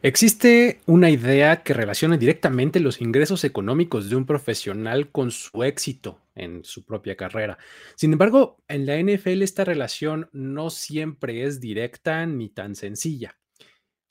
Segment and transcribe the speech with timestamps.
[0.00, 6.20] Existe una idea que relaciona directamente los ingresos económicos de un profesional con su éxito
[6.36, 7.58] en su propia carrera.
[7.96, 13.40] Sin embargo, en la NFL esta relación no siempre es directa ni tan sencilla.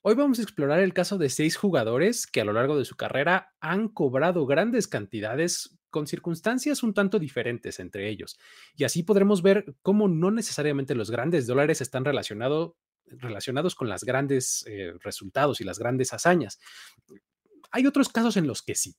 [0.02, 2.98] Hoy vamos a explorar el caso de seis jugadores que a lo largo de su
[2.98, 8.38] carrera han cobrado grandes cantidades con circunstancias un tanto diferentes entre ellos.
[8.76, 12.74] Y así podremos ver cómo no necesariamente los grandes dólares están relacionados
[13.08, 16.60] relacionados con las grandes eh, resultados y las grandes hazañas.
[17.72, 18.96] Hay otros casos en los que sí.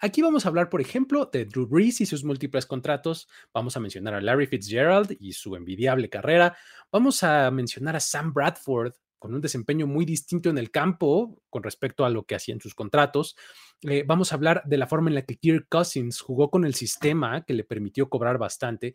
[0.00, 3.28] Aquí vamos a hablar, por ejemplo, de Drew Brees y sus múltiples contratos.
[3.52, 6.56] Vamos a mencionar a Larry Fitzgerald y su envidiable carrera.
[6.92, 11.64] Vamos a mencionar a Sam Bradford con un desempeño muy distinto en el campo con
[11.64, 13.36] respecto a lo que hacía en sus contratos.
[13.82, 16.74] Eh, vamos a hablar de la forma en la que Kirk Cousins jugó con el
[16.74, 18.94] sistema que le permitió cobrar bastante.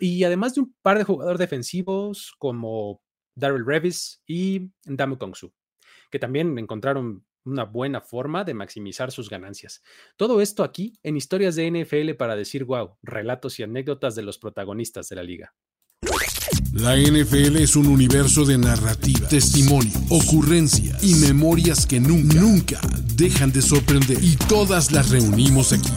[0.00, 3.02] Y además de un par de jugadores defensivos como
[3.40, 5.52] Daryl Revis y Damu Kongsu,
[6.10, 9.82] que también encontraron una buena forma de maximizar sus ganancias.
[10.16, 14.38] Todo esto aquí en historias de NFL para decir wow, relatos y anécdotas de los
[14.38, 15.54] protagonistas de la liga.
[16.72, 22.80] La NFL es un universo de narrativa, testimonio, ocurrencia y memorias que nunca, nunca
[23.16, 24.18] dejan de sorprender.
[24.22, 25.90] Y todas las reunimos aquí.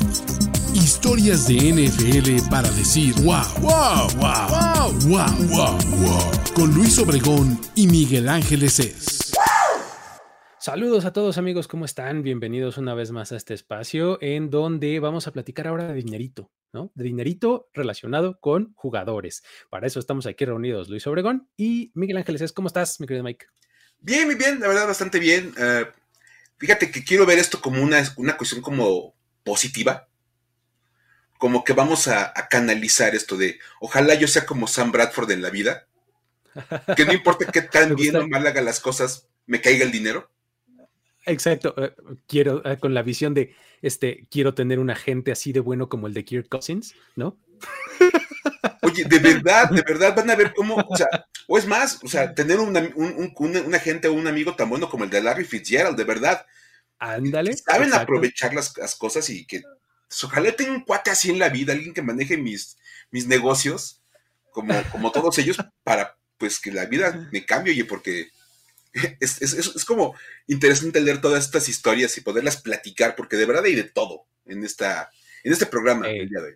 [0.74, 6.32] Historias de NFL para decir wow, wow, wow, wow, wow, wow, wow.
[6.56, 9.32] Con Luis Obregón y Miguel Ángeles es.
[10.60, 12.24] Saludos a todos amigos, ¿cómo están?
[12.24, 16.52] Bienvenidos una vez más a este espacio en donde vamos a platicar ahora de dinerito,
[16.72, 16.92] ¿no?
[16.96, 19.44] De dinerito relacionado con jugadores.
[19.70, 22.52] Para eso estamos aquí reunidos Luis Obregón y Miguel Ángeles es.
[22.52, 23.46] ¿Cómo estás, mi querido Mike?
[24.00, 25.54] Bien, muy bien, la verdad bastante bien.
[25.56, 25.86] Uh,
[26.58, 30.08] fíjate que quiero ver esto como una, una cuestión como positiva
[31.44, 35.50] como que vamos a, canalizar esto de, ojalá yo sea como Sam Bradford en la
[35.50, 35.88] vida,
[36.96, 40.32] que no importa qué tan bien o mal haga las cosas, me caiga el dinero.
[41.26, 41.94] Exacto, eh,
[42.28, 46.08] quiero, eh, con la visión de, este, quiero tener un agente así de bueno como
[46.08, 47.38] el de Kirk Cousins, ¿no?
[48.82, 52.08] Oye, de verdad, de verdad van a ver cómo, o sea, o es más, o
[52.08, 55.98] sea, tener un, un, agente o un amigo tan bueno como el de Larry Fitzgerald,
[55.98, 56.46] de verdad.
[57.00, 57.54] Ándale.
[57.58, 59.62] Saben aprovechar las, las, cosas y que
[60.24, 62.78] ojalá tenga un cuate así en la vida, alguien que maneje mis,
[63.12, 64.02] mis negocios,
[64.52, 68.28] como, como todos ellos, para pues que la vida me cambie, oye, porque
[69.20, 70.16] es, es, es, como
[70.48, 74.64] interesante leer todas estas historias y poderlas platicar, porque de verdad hay de todo en,
[74.64, 75.10] esta,
[75.44, 76.56] en este programa el día de hoy.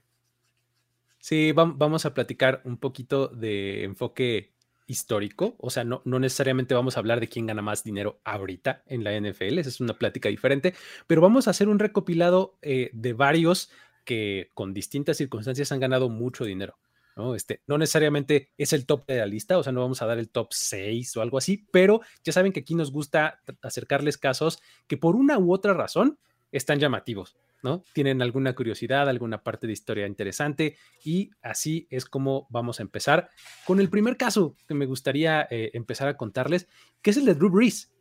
[1.19, 4.53] Sí, vamos a platicar un poquito de enfoque
[4.87, 8.83] histórico, o sea, no, no necesariamente vamos a hablar de quién gana más dinero ahorita
[8.87, 10.73] en la NFL, esa es una plática diferente,
[11.05, 13.69] pero vamos a hacer un recopilado eh, de varios
[14.05, 16.77] que con distintas circunstancias han ganado mucho dinero.
[17.17, 17.35] ¿no?
[17.35, 20.19] Este, no necesariamente es el top de la lista, o sea, no vamos a dar
[20.19, 24.61] el top 6 o algo así, pero ya saben que aquí nos gusta acercarles casos
[24.87, 26.19] que por una u otra razón
[26.57, 27.37] están llamativos.
[27.63, 27.83] ¿no?
[27.93, 33.29] Tienen alguna curiosidad, alguna parte de historia interesante y así es como vamos a empezar
[33.65, 36.67] con el primer caso que me gustaría eh, empezar a contarles,
[37.01, 37.91] que es el de Drew Brees,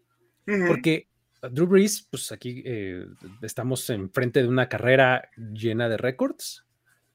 [0.68, 1.08] porque
[1.50, 3.06] Drew Brees, pues aquí eh,
[3.42, 6.66] estamos enfrente de una carrera llena de récords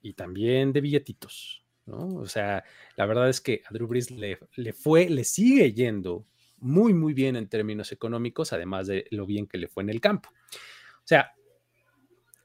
[0.01, 2.15] y también de billetitos, ¿no?
[2.15, 2.63] O sea,
[2.95, 6.25] la verdad es que a Drew Brees le, le fue, le sigue yendo
[6.57, 10.01] muy, muy bien en términos económicos, además de lo bien que le fue en el
[10.01, 10.29] campo.
[11.03, 11.33] O sea,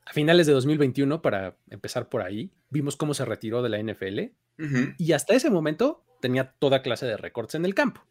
[0.04, 4.20] a finales de 2021, para empezar por ahí, vimos cómo se retiró de la NFL
[4.98, 8.06] y hasta ese momento tenía toda clase de récords en el campo.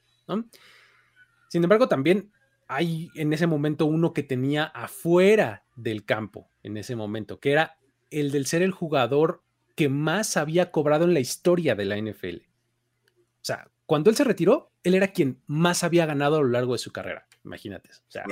[1.49, 2.31] Sin embargo, también
[2.67, 7.77] hay en ese momento uno que tenía afuera del campo, en ese momento, que era
[8.11, 9.43] el del ser el jugador
[9.75, 12.37] que más había cobrado en la historia de la NFL.
[12.37, 16.73] O sea, cuando él se retiró, él era quien más había ganado a lo largo
[16.73, 17.27] de su carrera.
[17.43, 17.89] Imagínate.
[17.89, 18.25] O sea,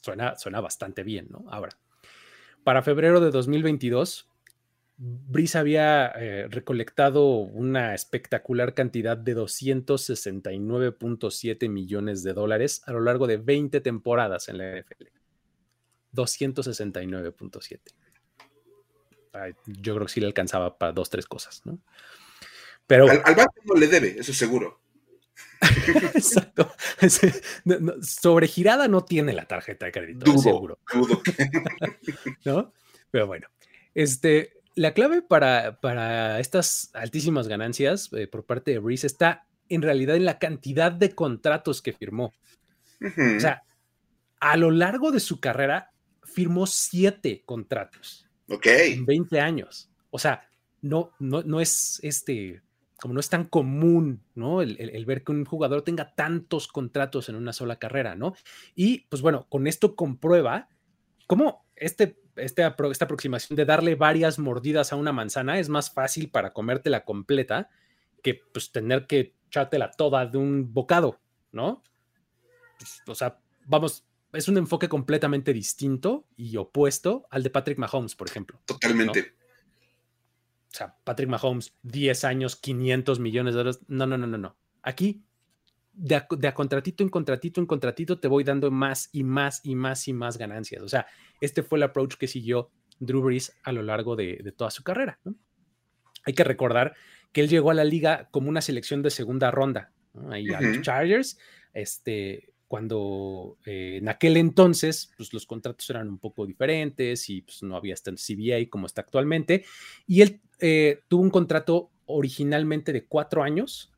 [0.00, 1.44] suena, suena bastante bien, ¿no?
[1.48, 1.76] Ahora,
[2.64, 4.28] para febrero de 2022,
[4.96, 13.26] Brice había eh, recolectado una espectacular cantidad de 269.7 millones de dólares a lo largo
[13.26, 15.06] de 20 temporadas en la NFL.
[16.12, 17.80] 269.7.
[19.66, 21.80] Yo creo que sí le alcanzaba para dos, tres cosas, ¿no?
[22.86, 24.81] Pero, al, banco no le debe, eso seguro.
[26.14, 26.72] Exacto.
[28.02, 30.78] Sobregirada no tiene la tarjeta de crédito, seguro.
[32.44, 32.72] ¿No?
[33.10, 33.46] Pero bueno,
[33.94, 39.82] este, la clave para, para estas altísimas ganancias eh, por parte de Breeze está en
[39.82, 42.32] realidad en la cantidad de contratos que firmó.
[43.00, 43.62] O sea,
[44.38, 45.92] a lo largo de su carrera
[46.22, 48.28] firmó siete contratos.
[48.48, 48.66] Ok.
[48.66, 49.90] En 20 años.
[50.10, 50.46] O sea,
[50.82, 52.62] no, no, no es este
[53.02, 54.62] como no es tan común, ¿no?
[54.62, 58.32] El, ver que un jugador tenga tantos contratos en una sola carrera, ¿no?
[58.76, 60.68] Y pues bueno, con esto comprueba
[61.26, 66.30] cómo este, este, esta aproximación de darle varias mordidas a una manzana es más fácil
[66.30, 67.70] para comértela completa
[68.22, 71.18] que pues tener que echártela toda de un bocado,
[71.50, 71.82] ¿no?
[72.78, 78.14] Pues, o sea, vamos, es un enfoque completamente distinto y opuesto al de Patrick Mahomes,
[78.14, 78.60] por ejemplo.
[78.64, 79.41] Totalmente
[80.72, 83.80] o sea, Patrick Mahomes, 10 años, 500 millones de dólares.
[83.88, 84.56] No, no, no, no, no.
[84.82, 85.22] Aquí,
[85.92, 90.08] de a, contratito en contratito en contratito, te voy dando más y más y más
[90.08, 90.82] y más ganancias.
[90.82, 91.06] O sea,
[91.40, 95.20] este fue el approach que siguió Drew Brees a lo largo de, toda su carrera.
[96.24, 96.94] Hay que recordar
[97.32, 99.92] que él llegó a la liga como una selección de segunda ronda.
[100.30, 101.38] Ahí a los Chargers,
[101.74, 107.62] este, cuando eh, en aquel entonces pues, los contratos eran un poco diferentes y pues,
[107.62, 109.66] no había este CBA como está actualmente.
[110.06, 113.92] Y él eh, tuvo un contrato originalmente de cuatro años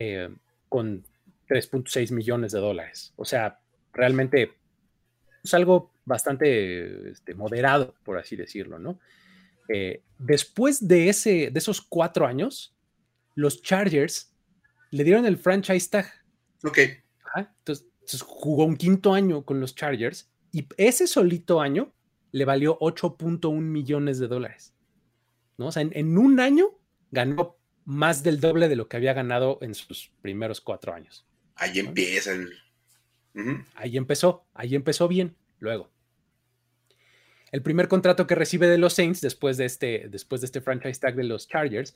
[0.00, 0.28] eh,
[0.68, 1.04] con
[1.48, 3.12] 3.6 millones de dólares.
[3.14, 3.60] O sea,
[3.92, 4.54] realmente
[5.44, 8.98] es algo bastante este, moderado, por así decirlo, ¿no?
[10.18, 12.74] después de, ese, de esos cuatro años,
[13.36, 14.34] los Chargers
[14.90, 16.12] le dieron el franchise tag.
[16.64, 16.78] Ok.
[17.36, 17.86] entonces,
[18.22, 21.92] jugó un quinto año con los Chargers y ese solito año
[22.32, 24.74] le valió 8.1 millones de dólares.
[25.58, 25.66] ¿no?
[25.66, 26.78] O sea, en, un año
[27.10, 31.26] ganó más del doble de lo que había ganado en sus primeros cuatro años.
[31.56, 32.32] Ahí empieza
[33.74, 35.36] Ahí empezó, ahí empezó bien.
[35.58, 35.90] Luego,
[37.52, 41.00] el primer contrato que recibe de los Saints después de este, después de este franchise
[41.00, 41.94] tag de los Chargers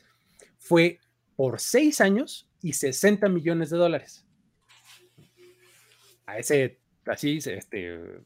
[0.58, 1.00] fue
[1.36, 4.24] por seis años y 60 millones de dólares
[6.26, 8.22] a ese, así, este,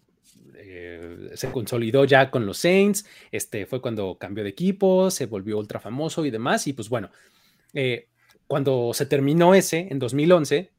[0.54, 5.58] eh, se consolidó ya con los Saints, este, fue cuando cambió de equipo, se volvió
[5.58, 7.10] ultra famoso y demás, y pues bueno,
[7.74, 8.08] eh,
[8.46, 10.72] cuando se terminó ese, en 2011,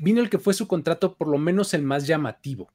[0.00, 2.72] vino el que fue su contrato por lo menos el más llamativo,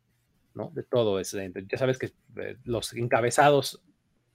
[0.53, 0.71] ¿no?
[0.74, 1.38] De todo eso.
[1.39, 3.81] Ya sabes que eh, los encabezados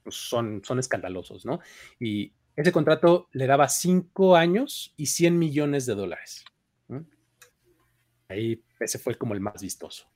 [0.03, 1.59] pues, son, son escandalosos, ¿no?
[1.99, 6.43] Y ese contrato le daba cinco años y 100 millones de dólares.
[8.29, 10.09] Ahí ese fue como el más vistoso.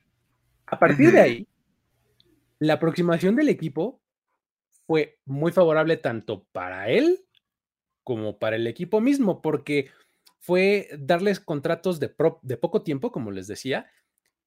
[0.66, 1.48] A partir de ahí,
[2.60, 4.02] la aproximación del equipo
[4.86, 7.26] fue muy favorable tanto para él
[8.04, 9.90] como para el equipo mismo, porque
[10.40, 13.90] fue darles contratos de, de poco tiempo, como les decía,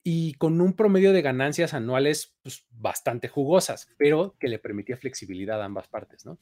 [0.02, 5.62] y con un promedio de ganancias anuales pues, bastante jugosas, pero que le permitía flexibilidad
[5.62, 6.26] a ambas partes.
[6.26, 6.38] ¿no?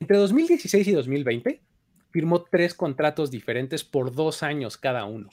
[0.00, 1.62] Entre 2016 y 2020,
[2.10, 5.28] firmó tres contratos diferentes por dos años cada uno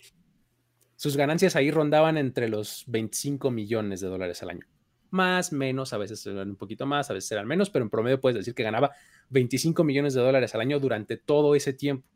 [1.03, 4.65] sus ganancias ahí rondaban entre los 25 millones de dólares al año.
[5.09, 8.21] Más, menos, a veces eran un poquito más, a veces eran menos, pero en promedio
[8.21, 8.91] puedes decir que ganaba
[9.27, 12.07] 25 millones de dólares al año durante todo ese tiempo.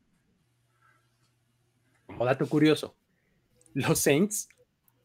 [2.05, 2.95] Como dato curioso,
[3.73, 4.47] los Saints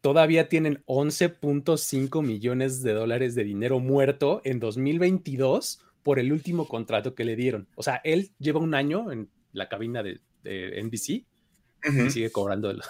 [0.01, 7.17] todavía tienen 11.5 millones de dólares de dinero muerto en 2022 por el último contrato
[7.17, 7.67] que le dieron.
[7.75, 11.27] O sea, él lleva un año en la cabina de, NBC
[12.07, 12.81] y sigue cobrando el,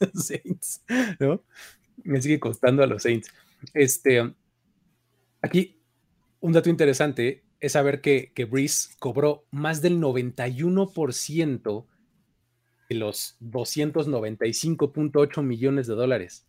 [0.14, 0.82] Saints,
[1.18, 1.42] ¿no?
[2.04, 3.30] Me sigue costando a los Saints.
[3.74, 4.34] Este,
[5.42, 5.78] aquí,
[6.40, 8.48] un dato interesante es saber que, que
[8.98, 11.86] cobró más del 91%
[12.88, 16.46] de los 295.8 millones de dólares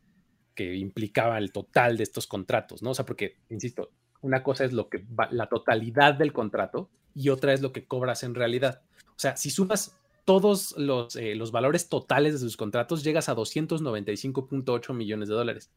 [0.55, 2.91] que implicaba el total de estos contratos, ¿no?
[2.91, 7.53] O sea, porque, insisto, una cosa es lo que la totalidad del contrato y otra
[7.53, 8.81] es lo que cobras en realidad.
[9.07, 9.97] O sea, si sumas
[10.29, 15.71] todos los, eh, los valores totales de sus contratos, llegas a 295.8 millones de dólares.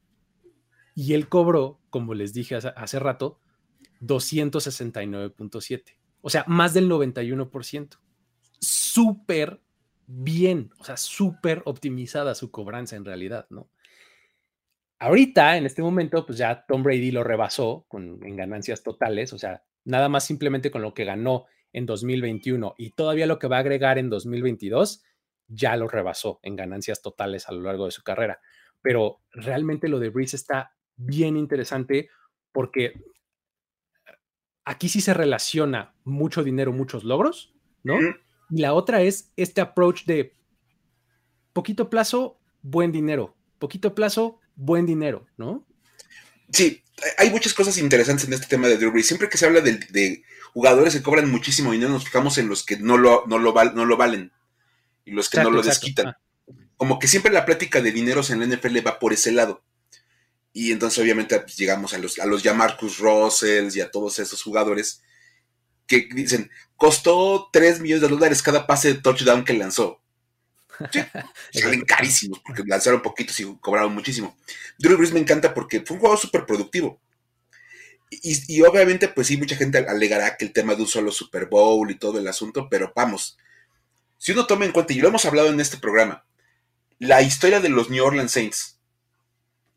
[0.94, 3.40] Y él cobró, como les dije hace, rato,
[4.02, 5.97] 269.7.
[6.21, 7.99] O sea, más del 91%.
[8.61, 9.62] Súper
[10.06, 13.71] bien, o sea, súper optimizada su cobranza en realidad, ¿no?
[14.99, 19.38] Ahorita, en este momento, pues ya Tom Brady lo rebasó con, en ganancias totales, o
[19.38, 23.57] sea, nada más simplemente con lo que ganó en 2021 y todavía lo que va
[23.57, 25.02] a agregar en 2022
[25.49, 28.41] ya lo rebasó en ganancias totales a lo largo de su carrera.
[28.81, 32.09] Pero realmente lo de Breeze está bien interesante
[32.52, 32.95] porque
[34.64, 37.99] aquí sí se relaciona mucho dinero, muchos logros, ¿no?
[38.50, 40.35] Y la otra es este approach de
[41.52, 45.67] poquito plazo, buen dinero, poquito plazo, buen dinero, ¿no?
[46.50, 46.83] Sí,
[47.19, 49.07] hay muchas cosas interesantes en este tema de Drew Brees.
[49.07, 52.76] Siempre que se habla de, jugadores que cobran muchísimo dinero, nos fijamos en los que
[52.76, 54.32] no lo, no lo, no lo valen
[55.04, 56.09] y los que no lo desquitan.
[56.09, 56.18] Ah.
[56.76, 59.62] Como que siempre la plática de dineros en la NFL va por ese lado.
[60.52, 64.18] Y entonces obviamente pues, llegamos a los, a los ya Marcus Russells y a todos
[64.18, 65.02] esos jugadores
[65.87, 70.00] que dicen, costó 3 millones de dólares cada pase de touchdown que lanzó.
[70.90, 71.00] Sí,
[71.61, 74.37] salen carísimos porque lanzaron poquitos y cobraron muchísimo.
[74.78, 77.00] Drew Brees me encanta porque fue un juego súper productivo.
[78.21, 81.90] Y, obviamente, pues sí, mucha gente alegará que el tema de un solo Super Bowl
[81.90, 83.38] y todo el asunto, pero vamos,
[84.19, 86.25] si uno toma en cuenta, y lo hemos hablado en este programa,
[86.99, 88.78] la historia de los New Orleans Saints,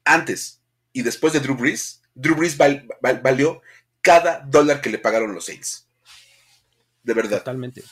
[0.03, 0.59] antes
[0.91, 3.61] y después de Drew Brees, Drew Brees valió
[4.01, 5.87] cada dólar que le pagaron los Saints.
[7.03, 7.39] De verdad.
[7.39, 7.83] Totalmente.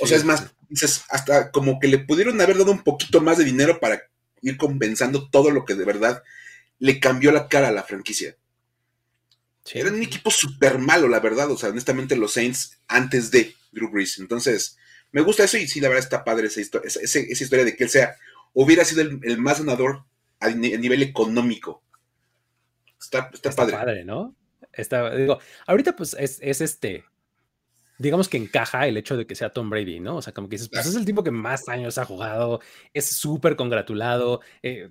[0.00, 3.38] O sea, es más, dices, hasta como que le pudieron haber dado un poquito más
[3.38, 4.02] de dinero para
[4.40, 6.22] ir compensando todo lo que de verdad
[6.78, 8.36] le cambió la cara a la franquicia.
[9.74, 11.50] Eran un equipo súper malo, la verdad.
[11.50, 14.18] O sea, honestamente, los Saints antes de Drew Brees.
[14.18, 14.76] Entonces,
[15.12, 17.84] me gusta eso y sí, la verdad está padre esa, historia, esa, historia de que
[17.84, 18.16] él sea,
[18.52, 20.04] hubiera sido el, más ganador
[20.40, 21.82] a, nivel económico.
[23.00, 24.04] Está, está, está padre.
[24.04, 24.34] ¿no?
[24.72, 27.04] Está, digo, ahorita pues es, es este,
[27.98, 30.16] digamos que encaja el hecho de que sea Tom Brady, ¿no?
[30.16, 32.60] O sea, como que dices, pues es el tipo que más años ha jugado,
[32.94, 34.88] es súper congratulado, eh,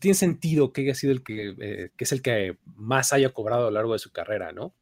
[0.00, 3.62] tiene sentido que haya sido el que, eh, que, es el que más haya cobrado
[3.62, 4.74] a lo largo de su carrera, ¿no?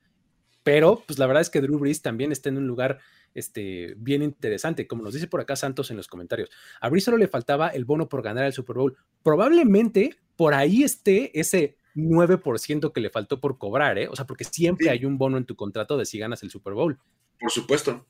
[0.62, 2.98] Pero, pues la verdad es que Drew Brees también está en un lugar
[3.34, 6.50] este, bien interesante, como nos dice por acá Santos en los comentarios.
[6.80, 8.96] A Brees solo le faltaba el bono por ganar el Super Bowl.
[9.22, 14.08] Probablemente por ahí esté ese 9% que le faltó por cobrar, ¿eh?
[14.08, 16.74] O sea, porque siempre hay un bono en tu contrato de si ganas el Super
[16.74, 16.98] Bowl.
[17.38, 18.06] Por supuesto.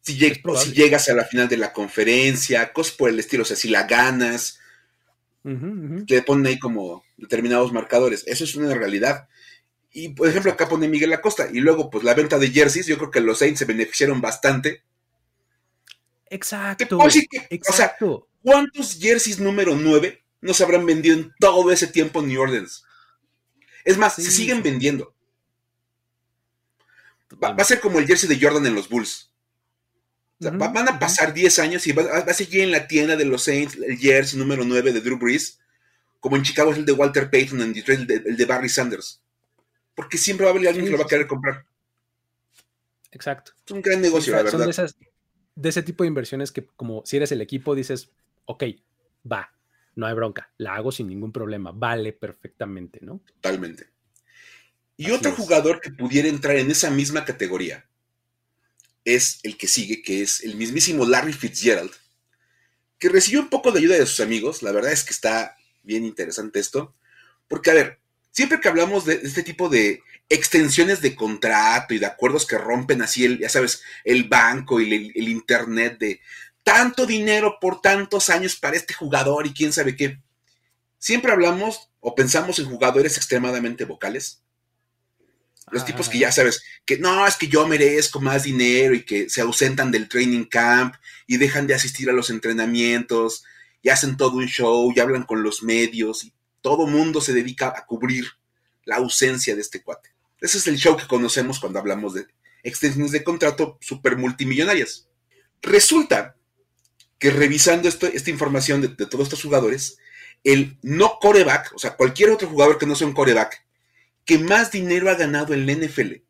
[0.00, 3.68] Si, llegas a la final de la conferencia, cosas por el estilo, o sea, si
[3.68, 4.60] la ganas,
[6.06, 8.22] te ponen ahí como determinados marcadores.
[8.26, 9.28] Eso es una realidad.
[9.90, 11.48] Y, por ejemplo, acá pone Miguel Acosta.
[11.52, 14.82] Y luego, pues la venta de jerseys, yo creo que los Saints se beneficiaron bastante.
[16.30, 16.98] Exacto.
[17.50, 17.64] exacto.
[17.68, 17.96] O sea,
[18.42, 22.84] ¿cuántos jerseys número 9 no se habrán vendido en todo ese tiempo en New Orleans?
[23.84, 25.15] Es más, se siguen vendiendo.
[27.42, 29.32] Va, a ser como el jersey de Jordan en los Bulls.
[30.38, 33.76] van a pasar 10 años y va, a seguir en la tienda de los Saints
[33.76, 35.58] el jersey número 9 de Drew Brees,
[36.20, 39.20] como en Chicago es el de Walter Payton, en Detroit el de, Barry Sanders.
[39.94, 41.64] Porque siempre va a haber alguien que lo va a querer comprar.
[43.10, 43.52] Exacto.
[43.64, 44.72] Es un gran negocio, la verdad.
[44.72, 44.88] Son
[45.54, 48.10] de, ese tipo de inversiones que, como si eres el equipo, dices,
[48.44, 48.64] ok,
[49.30, 49.52] va,
[49.94, 53.20] no hay bronca, la hago sin ningún problema, vale perfectamente, ¿no?
[53.26, 53.88] Totalmente.
[54.96, 57.86] Y otro jugador que pudiera entrar en esa misma categoría
[59.04, 61.92] es el que sigue, que es el mismísimo Larry Fitzgerald,
[62.98, 64.62] que recibió un poco de ayuda de sus amigos.
[64.62, 66.94] La verdad es que está bien interesante esto,
[67.46, 68.00] porque a ver,
[68.30, 73.02] siempre que hablamos de este tipo de extensiones de contrato y de acuerdos que rompen
[73.02, 76.20] así, el, ya sabes, el banco y el, el internet de
[76.64, 80.20] tanto dinero por tantos años para este jugador y quién sabe qué,
[80.98, 84.42] siempre hablamos o pensamos en jugadores extremadamente vocales
[85.70, 89.28] los tipos que ya sabes, que no, es que yo merezco más dinero y que
[89.28, 90.94] se ausentan del training camp
[91.26, 93.44] y dejan de asistir a los entrenamientos
[93.82, 97.74] y hacen todo un show y hablan con los medios y todo mundo se dedica
[97.76, 98.26] a cubrir
[98.84, 100.10] la ausencia de este cuate.
[100.40, 102.26] Ese es el show que conocemos cuando hablamos de
[102.62, 105.08] extensiones de contrato super multimillonarias.
[105.62, 106.36] Resulta
[107.18, 109.98] que revisando esta información de, de todos estos jugadores,
[110.44, 113.65] el no coreback, o sea, cualquier otro jugador que no sea un coreback,
[114.26, 116.26] que más dinero ha ganado en la NFL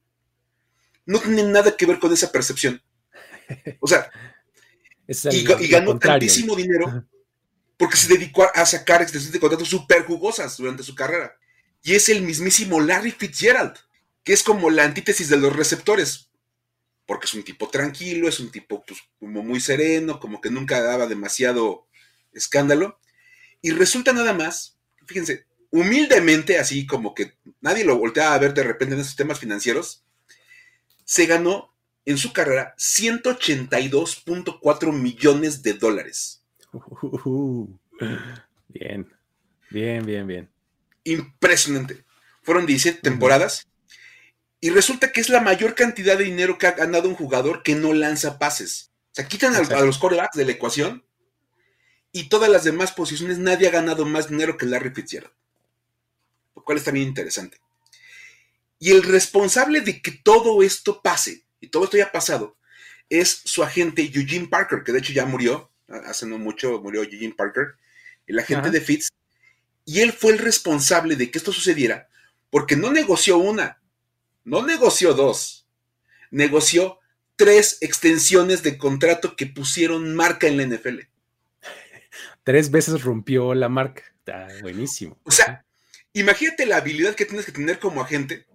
[1.07, 2.83] no tiene nada que ver con esa percepción.
[3.81, 4.11] O sea,
[5.31, 7.07] y, ganó tantísimo dinero
[7.77, 11.37] porque se dedicó a sacar extensiones de contratos súper jugosas durante su carrera.
[11.83, 13.75] Y es el mismísimo Larry Fitzgerald,
[14.25, 16.31] que es como la antítesis de los receptores.
[17.07, 20.83] Porque es un tipo tranquilo, es un tipo pues, como muy sereno, como que nunca
[20.83, 21.87] daba demasiado
[22.33, 22.99] escándalo.
[23.63, 24.77] Y resulta nada más,
[25.07, 29.39] fíjense, humildemente, así como que nadie lo volteaba a ver de repente en esos temas
[29.39, 30.05] financieros,
[31.05, 36.43] se ganó en su carrera 182.4 millones de dólares.
[38.69, 39.13] bien,
[39.71, 40.51] bien, bien, bien.
[41.05, 42.05] Impresionante.
[42.43, 43.69] Fueron 17 temporadas
[44.61, 47.75] y resulta que es la mayor cantidad de dinero que ha ganado un jugador que
[47.75, 48.91] no lanza pases.
[49.13, 51.05] O sea, quitan a, los corebacks de la ecuación
[52.13, 55.33] y todas las demás posiciones nadie ha ganado más dinero que Larry Fitzgerald
[56.67, 57.59] cual es también interesante.
[58.79, 62.59] Y el responsable de que todo esto pase, y todo esto ya ha pasado,
[63.09, 67.35] es su agente Eugene Parker, que de hecho ya murió, hace no mucho murió Eugene
[67.35, 67.77] Parker,
[68.27, 69.09] el agente de Fitz,
[69.85, 72.09] y él fue el responsable de que esto sucediera,
[72.51, 73.81] porque no negoció una,
[74.45, 75.67] no negoció dos,
[76.31, 76.99] negoció
[77.37, 81.01] tres extensiones de contrato que pusieron marca en la NFL.
[82.43, 84.03] Tres veces rompió la marca.
[84.19, 85.19] Está buenísimo.
[85.23, 85.66] O sea,
[86.17, 88.47] Imagínate la habilidad que tienes que tener como agente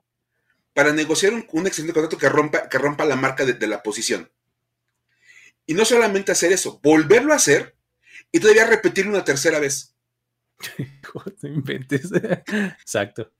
[0.74, 4.32] para negociar un, un excelente contrato que rompa, que rompa la marca de, la posición.
[5.68, 7.75] Y no solamente hacer eso, volverlo a hacer
[8.32, 9.94] y todavía repetirlo una tercera vez.
[11.44, 12.10] inventes.
[12.82, 13.32] Exacto.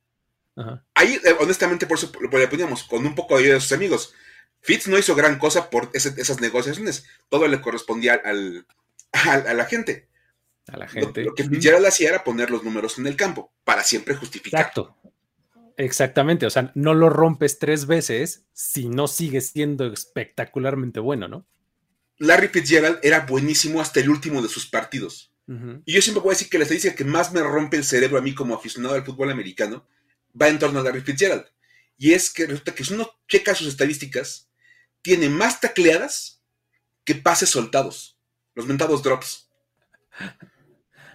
[0.94, 4.14] Ahí, eh, honestamente, por eso le poníamos con un poco de ayuda de sus amigos.
[4.60, 7.08] Fitz no hizo gran cosa por esas negociaciones.
[7.28, 8.68] Todo le correspondía al,
[9.14, 10.11] a la gente.
[10.72, 11.24] A la gente.
[11.24, 14.62] Lo, que Fitzgerald hacía era poner los números en el campo para siempre justificar.
[14.62, 14.98] Exacto.
[15.78, 16.46] Exactamente.
[16.46, 21.46] O sea, no lo rompes tres veces si no sigue siendo espectacularmente bueno, ¿no?
[22.18, 25.30] Larry Fitzgerald era buenísimo hasta el último de sus partidos.
[25.86, 28.18] Y yo siempre voy a decir que la estadística que más me rompe el cerebro
[28.18, 29.86] a mí como aficionado al fútbol americano
[30.40, 31.46] va en torno a Larry Fitzgerald.
[31.98, 34.50] Y es que resulta que si uno checa sus estadísticas,
[35.02, 36.42] tiene más tacleadas
[37.04, 38.18] que pases soltados,
[38.56, 39.50] los mentados drops.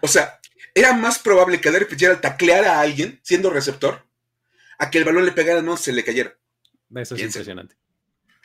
[0.07, 0.39] O sea,
[0.73, 4.07] era más probable que Larry Fitzgerald tacleara a alguien siendo receptor
[4.79, 6.39] a que el balón le pegara no se le cayera.
[6.95, 7.75] Eso es impresionante.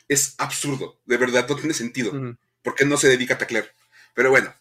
[0.07, 2.35] Es absurdo, de verdad, no tiene sentido.
[2.63, 3.71] Porque no se dedica a taclear.
[4.15, 4.51] Pero bueno,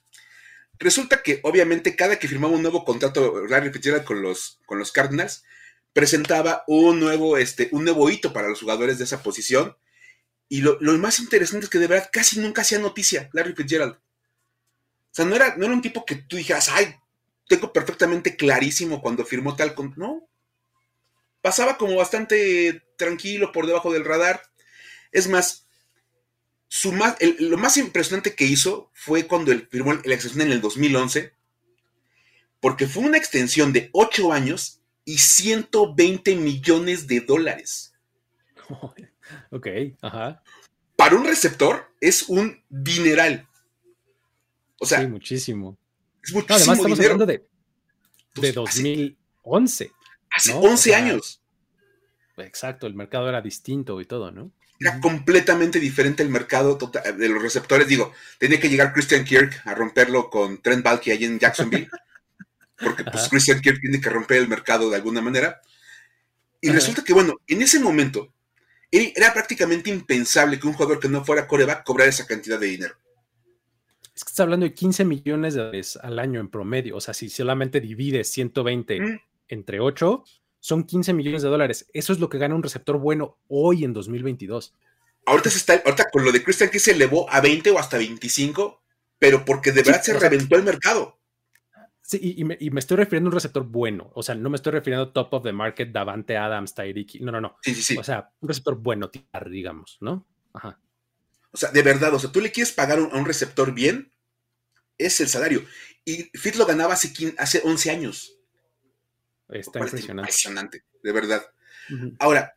[0.78, 4.92] resulta que obviamente cada que firmaba un nuevo contrato Larry Fitzgerald con los, con los
[4.92, 5.44] Cardinals,
[5.94, 9.74] presentaba un nuevo, este, un nuevo hito para los jugadores de esa posición.
[10.50, 13.96] Y lo, más interesante es que de verdad casi nunca hacía noticia Larry Fitzgerald.
[15.10, 16.94] O sea, no era, no era un tipo que tú dijeras, ay,
[17.48, 19.74] tengo perfectamente clarísimo cuando firmó tal.
[19.74, 19.92] Con...
[19.96, 20.28] No.
[21.42, 24.42] Pasaba como bastante tranquilo por debajo del radar.
[25.10, 25.66] Es más,
[26.68, 30.60] su más lo más impresionante que hizo fue cuando él firmó la extensión en el
[30.60, 31.34] 2011,
[32.60, 37.94] porque fue una extensión de 8 años y 120 millones de dólares.
[39.52, 39.68] Ok,
[40.02, 40.42] ajá.
[40.96, 43.48] Para un receptor es un dineral.
[44.80, 45.78] O sea, sí, muchísimo.
[46.22, 47.46] Es muchísimo además estamos hablando de,
[48.34, 49.92] de 2011.
[50.30, 51.42] Hace, 11 años.
[52.38, 54.50] Exacto, el mercado era distinto y todo, ¿no?
[54.78, 57.86] Era completamente diferente el mercado tota, de los receptores.
[57.86, 61.88] Digo, tenía que llegar Christian Kirk a romperlo con Trent Balky ahí en Jacksonville.
[62.76, 65.60] porque pues, Christian Kirk tiene que romper el mercado de alguna manera.
[66.62, 68.32] Y resulta que, bueno, en ese momento
[68.90, 72.96] era prácticamente impensable que un jugador que no fuera coreback cobrara esa cantidad de dinero.
[74.20, 76.94] Es que está hablando de 15 millones de dólares al año en promedio.
[76.94, 80.24] O sea, si solamente divide 120 entre 8,
[80.58, 81.88] son 15 millones de dólares.
[81.94, 84.74] Eso es lo que gana un receptor bueno hoy en 2022.
[85.24, 87.96] Ahorita, se está, ahorita con lo de Christian que se elevó a 20 o hasta
[87.96, 88.82] 25,
[89.18, 91.18] pero porque de verdad se reventó el mercado.
[92.02, 94.10] Sí, y, me, estoy refiriendo a un receptor bueno.
[94.14, 97.22] O sea, no me estoy refiriendo a top of the market, Davante Adams, Tyreek.
[97.22, 97.56] No, no, no.
[97.62, 97.96] Sí, sí, sí.
[97.96, 99.10] O sea, un receptor bueno,
[99.50, 100.26] digamos, ¿no?
[100.52, 100.78] Ajá.
[101.52, 104.12] O sea, de verdad, o sea, tú le quieres pagar a un receptor bien,
[104.98, 105.64] es el salario.
[106.04, 108.36] Y Fitz lo ganaba hace, hace 11 años.
[109.48, 110.22] Está impresionante.
[110.22, 111.44] Impresionante, de verdad.
[112.18, 112.54] Ahora,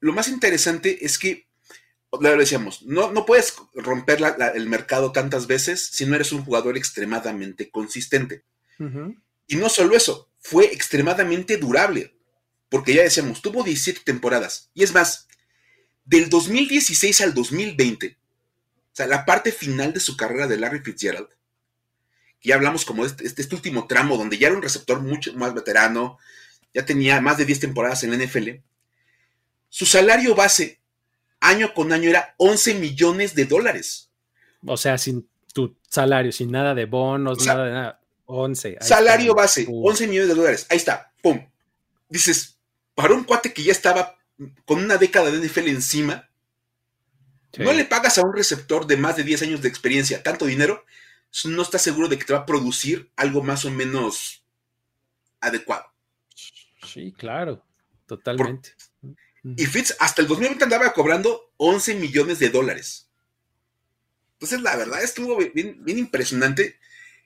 [0.00, 1.48] lo más interesante es que,
[2.12, 4.20] lo decíamos, no, no puedes romper
[4.54, 8.44] el mercado tantas veces si no eres un jugador extremadamente consistente.
[9.46, 12.16] Y no solo eso, fue extremadamente durable,
[12.68, 14.70] porque ya decíamos, tuvo 17 temporadas.
[14.74, 15.25] Y es más,
[16.06, 21.28] del 2016 al 2020, o sea, la parte final de su carrera de Larry Fitzgerald,
[22.42, 25.52] ya hablamos como este, este, este, último tramo donde ya era un receptor mucho más
[25.52, 26.18] veterano,
[26.72, 28.50] ya tenía más de 10 temporadas en la NFL,
[29.68, 30.80] su salario base
[31.40, 34.10] año con año era 11 millones de dólares.
[34.64, 38.00] O sea, sin tu salario, sin nada de bonos, nada de nada.
[38.26, 38.78] 11.
[38.80, 40.66] Salario base, 11 millones de dólares.
[40.70, 41.40] Ahí está, pum.
[42.08, 42.58] Dices,
[42.94, 44.15] para un cuate que ya estaba
[44.64, 46.28] con una década de NFL encima,
[47.58, 50.84] no le pagas a un receptor de más de 10 años de experiencia tanto dinero
[51.44, 54.44] no estás seguro de que te va a producir algo más o menos
[55.40, 55.92] adecuado.
[56.82, 57.64] Sí, claro,
[58.06, 58.74] totalmente.
[59.42, 63.10] y Fitz hasta el 2020 andaba cobrando 11 millones de dólares.
[64.34, 66.78] Entonces, la verdad estuvo bien, bien impresionante.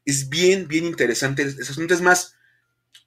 [0.05, 1.43] Es bien, bien interesante.
[1.43, 2.37] Es más,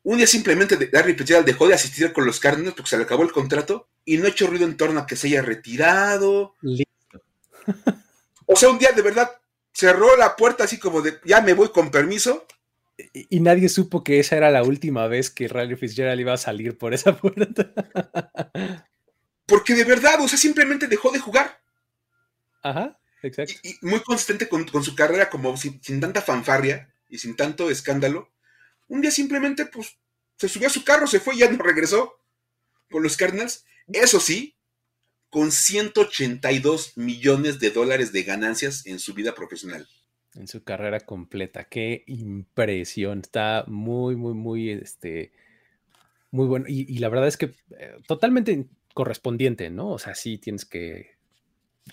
[0.04, 3.24] un día simplemente Larry Fitzgerald dejó de asistir con los Cardinals porque se le acabó
[3.24, 6.56] el contrato y no ha hecho ruido en torno a que se haya retirado.
[6.62, 7.24] Listo.
[8.46, 9.32] o sea, un día de verdad
[9.74, 12.46] cerró la puerta así como de, ya me voy con permiso.
[13.12, 16.78] Y, nadie supo que esa era la última vez que Riley Fitzgerald iba a salir
[16.78, 17.74] por esa puerta.
[19.46, 21.60] Porque de verdad, o sea, simplemente dejó de jugar.
[22.62, 23.54] Ajá, exacto.
[23.64, 28.32] Y, muy consistente con, su carrera, como sin, tanta fanfarria y sin tanto escándalo.
[28.94, 29.98] Un día simplemente, pues,
[30.38, 32.14] se subió a su carro, se fue y ya no regresó
[32.92, 33.66] con los Cardinals.
[33.88, 34.56] Eso sí,
[35.32, 39.88] con 182 millones de dólares de ganancias en su vida profesional.
[40.36, 41.64] En su carrera completa.
[41.64, 43.22] Qué impresión.
[43.24, 45.32] Está muy, muy, muy, este,
[46.30, 46.66] muy bueno.
[46.68, 49.90] Y, la verdad es que eh, totalmente correspondiente, ¿no?
[49.90, 51.18] O sea, sí tienes que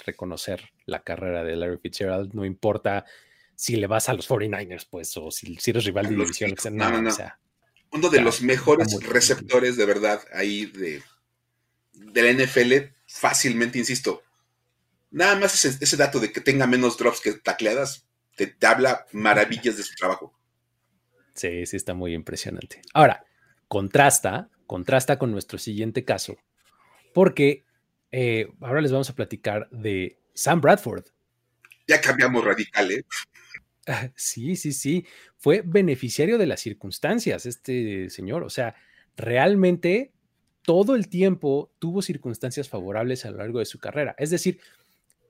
[0.04, 3.06] reconocer la carrera de Larry Fitzgerald, no importa
[3.60, 6.54] si le vas a los 49ers, pues, o si, eres rival de división.
[6.72, 7.10] No, no,
[7.92, 11.02] Uno de los mejores receptores de verdad ahí de,
[11.92, 14.22] de la NFL, fácilmente, insisto.
[15.10, 19.82] Nada más ese, dato de que tenga menos drops que tacleadas, te, habla maravillas de
[19.82, 20.32] su trabajo.
[21.34, 22.80] Sí, sí, está muy impresionante.
[22.94, 23.26] Ahora,
[23.68, 26.38] contrasta, contrasta con nuestro siguiente caso,
[27.12, 27.66] porque
[28.10, 31.04] eh, ahora les vamos a platicar de Sam Bradford.
[31.86, 33.04] Ya cambiamos radical, ¿eh?
[34.16, 35.06] Sí, sí, sí.
[35.36, 38.42] Fue beneficiario de las circunstancias este señor.
[38.42, 38.74] O sea,
[39.16, 40.12] realmente
[40.62, 44.14] todo el tiempo tuvo circunstancias favorables a lo largo de su carrera.
[44.18, 44.60] Es decir,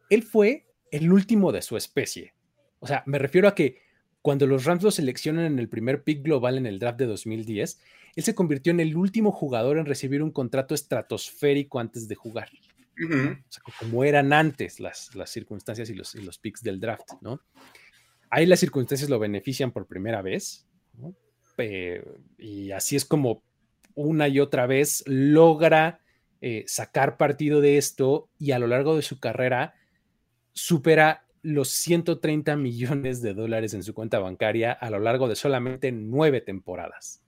[0.08, 2.34] él fue el último de su especie.
[2.80, 3.78] O sea, me refiero a que
[4.22, 7.80] cuando los Rams lo seleccionan en el primer pick global en el draft de 2010,
[8.16, 12.50] él se convirtió en el último jugador en recibir un contrato estratosférico antes de jugar.
[13.02, 17.12] O sea, como eran antes las, las circunstancias y los, y los picks del draft,
[17.22, 17.40] ¿no?
[18.30, 20.66] Ahí las circunstancias lo benefician por primera vez,
[22.38, 23.42] y así es como
[23.94, 26.00] una y otra vez logra
[26.40, 29.74] eh, sacar partido de esto y a lo largo de su carrera
[30.52, 35.92] supera los 130 millones de dólares en su cuenta bancaria a lo largo de solamente
[35.92, 37.22] nueve temporadas.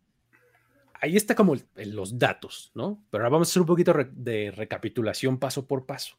[0.94, 3.04] Ahí está como los datos, ¿no?
[3.10, 6.16] Pero ahora vamos a hacer un poquito de recapitulación paso por paso.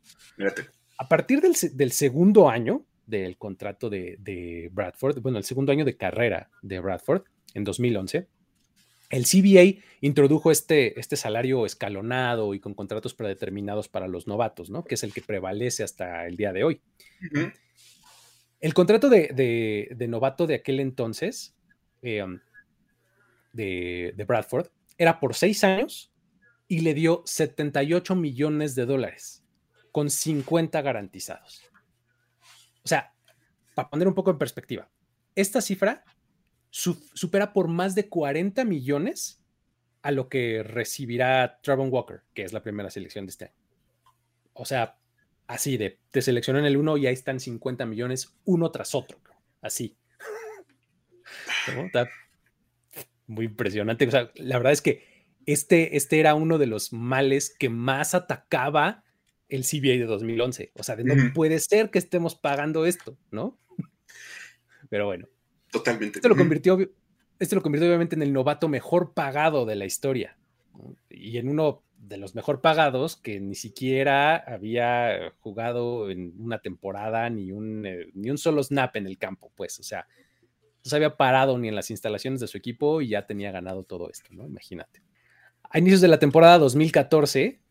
[0.98, 6.50] A partir del segundo año, del contrato de, Bradford, bueno, el segundo año de carrera
[6.62, 8.28] de Bradford, en 2011,
[9.10, 14.84] el CBA introdujo este, este salario escalonado y con contratos predeterminados para los novatos, ¿no?
[14.84, 16.82] Que es el que prevalece hasta el día de hoy.
[18.60, 21.56] El contrato de, novato de aquel entonces,
[22.02, 22.40] em,
[23.52, 26.12] de, de Bradford, era por seis años
[26.68, 29.44] y le dio 78 millones de dólares,
[29.92, 31.73] con 50 garantizados.
[32.84, 33.14] O sea,
[33.76, 34.90] para poner un poco en perspectiva,
[35.36, 36.04] esta cifra
[36.70, 39.42] supera por más de 40 millones
[40.02, 43.54] a lo que recibirá Travon Walker, que es la primera selección de este año.
[44.54, 44.98] O sea,
[45.48, 49.20] así de, te seleccionó en el uno y ahí están 50 millones uno tras otro,
[49.62, 49.98] así.
[53.28, 54.08] muy impresionante.
[54.08, 55.08] O sea, la verdad es que
[55.46, 59.04] este, este era uno de los males que más atacaba
[59.56, 60.72] el CBA de 2011.
[60.76, 63.58] O sea, no puede ser que estemos pagando esto, ¿no?
[64.90, 65.28] Pero bueno.
[65.72, 66.20] Totalmente.
[66.20, 70.38] Esto lo convirtió, lo convirtió obviamente en el novato mejor pagado de la historia.
[71.10, 77.30] Y en uno de los mejor pagados que ni siquiera había jugado en una temporada
[77.30, 80.08] ni un, eh, ni un solo snap en el campo, pues, o sea,
[80.84, 83.84] no se había parado ni en las instalaciones de su equipo y ya tenía ganado
[83.84, 84.46] todo esto, ¿no?
[84.46, 85.02] Imagínate.
[85.70, 87.63] A inicios de la temporada 2014,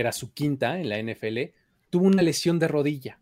[0.00, 1.52] que era su quinta en la NFL,
[1.90, 3.20] tuvo una lesión de rodilla.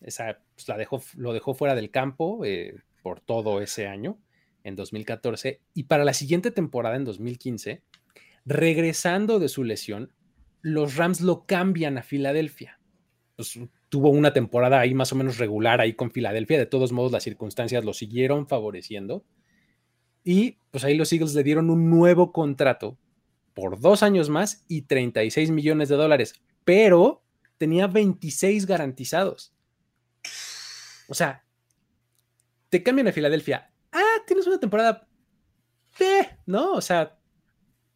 [0.00, 4.18] Esa pues, la dejó, lo dejó fuera del campo eh, por todo ese año,
[4.64, 5.60] en 2014.
[5.74, 7.82] Y para la siguiente temporada, en 2015,
[8.46, 10.14] regresando de su lesión,
[10.62, 12.80] los Rams lo cambian a Filadelfia.
[13.36, 16.56] Pues, tuvo una temporada ahí más o menos regular ahí con Filadelfia.
[16.56, 19.26] De todos modos, las circunstancias lo siguieron favoreciendo.
[20.24, 22.96] Y pues ahí los Eagles le dieron un nuevo contrato
[23.60, 27.24] por dos años más y 36 millones de dólares, pero
[27.56, 29.52] tenía 26 garantizados.
[31.08, 31.44] O sea,
[32.68, 33.72] te cambian a Filadelfia.
[33.90, 35.08] Ah, tienes una temporada,
[36.46, 36.74] ¿no?
[36.74, 37.18] O sea,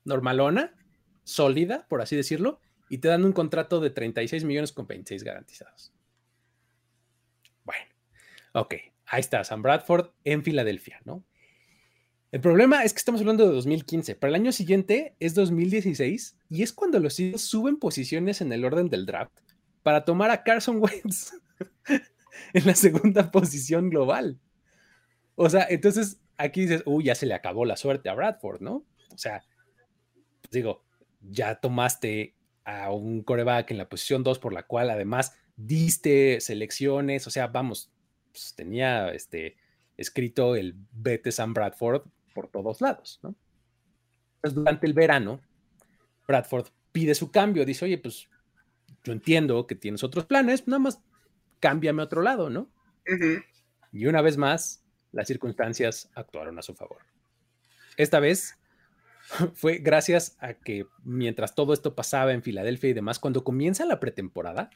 [0.05, 0.75] normalona,
[1.23, 5.93] sólida, por así decirlo, y te dan un contrato de 36 millones con 26 garantizados.
[7.63, 7.87] Bueno,
[8.55, 8.75] ok,
[9.07, 11.25] ahí está, Sam Bradford en Filadelfia, ¿no?
[12.33, 14.15] El problema es que estamos hablando de 2015.
[14.15, 18.65] Para el año siguiente es 2016 y es cuando los Eagles suben posiciones en el
[18.65, 19.39] orden del draft
[19.83, 21.35] para tomar a Carson Wentz
[22.55, 24.41] en la segunda posición global.
[25.35, 28.87] O sea, entonces aquí dices, uy, ya se le acabó la suerte a Bradford, ¿no?
[29.13, 29.45] O sea,
[30.51, 30.83] digo,
[31.21, 37.27] ya tomaste a un coreback en la posición 2 por la cual además diste selecciones,
[37.27, 37.93] o sea, vamos,
[38.33, 39.59] pues tenía este
[39.99, 43.35] escrito el vete Sam Bradford por todos lados, ¿no?
[44.37, 45.41] Entonces, durante el verano,
[46.27, 48.29] Bradford pide su cambio, dice, oye, pues
[49.05, 51.03] yo entiendo que tienes otros planes, nada más
[51.61, 52.71] cámbiame a otro lado, ¿no?
[53.93, 56.99] Y una vez más, las circunstancias actuaron a su favor.
[57.97, 58.59] Esta vez
[59.55, 64.01] fue gracias a que mientras todo esto pasaba en Filadelfia y demás, cuando comienza la
[64.01, 64.71] pretemporada,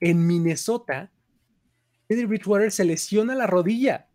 [0.00, 1.10] en Minnesota,
[2.08, 4.08] Eddie Bridgewater se lesiona la rodilla.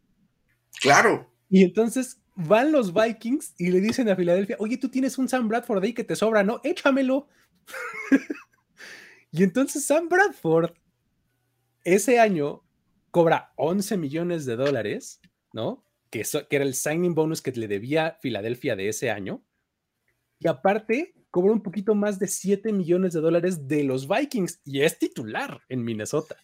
[0.81, 1.31] Claro.
[1.49, 5.47] Y entonces van los Vikings y le dicen a Filadelfia, oye, tú tienes un Sam
[5.47, 6.61] Bradford ahí que te sobra, ¿no?
[6.63, 7.27] Échamelo.
[9.31, 10.71] y entonces Sam Bradford
[11.83, 12.63] ese año
[13.11, 15.85] cobra 11 millones de dólares, ¿no?
[16.09, 19.43] Que, era el signing bonus que le debía Filadelfia de ese año.
[20.39, 24.81] Y aparte, cobra un poquito más de 7 millones de dólares de los Vikings y
[24.81, 26.37] es titular en Minnesota.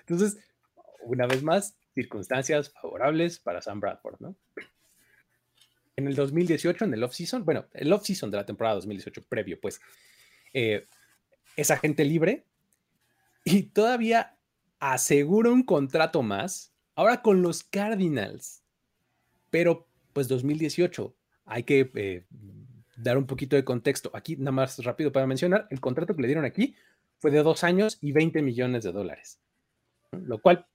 [0.00, 0.38] Entonces,
[1.04, 4.36] una vez más, circunstancias favorables para Sam Bradford, ¿no?
[5.96, 9.80] En el 2018, en el off-season, bueno, el off-season de la temporada 2018 previo, pues,
[10.52, 10.86] eh,
[11.56, 12.44] es agente libre
[13.44, 14.36] y todavía
[14.78, 18.62] asegura un contrato más, ahora con los Cardinals.
[19.50, 22.26] Pero, pues, 2018, hay que eh,
[22.96, 24.10] dar un poquito de contexto.
[24.12, 26.74] Aquí, nada más rápido para mencionar, el contrato que le dieron aquí
[27.20, 29.40] fue de dos años y 20 millones de dólares,
[30.12, 30.66] lo cual,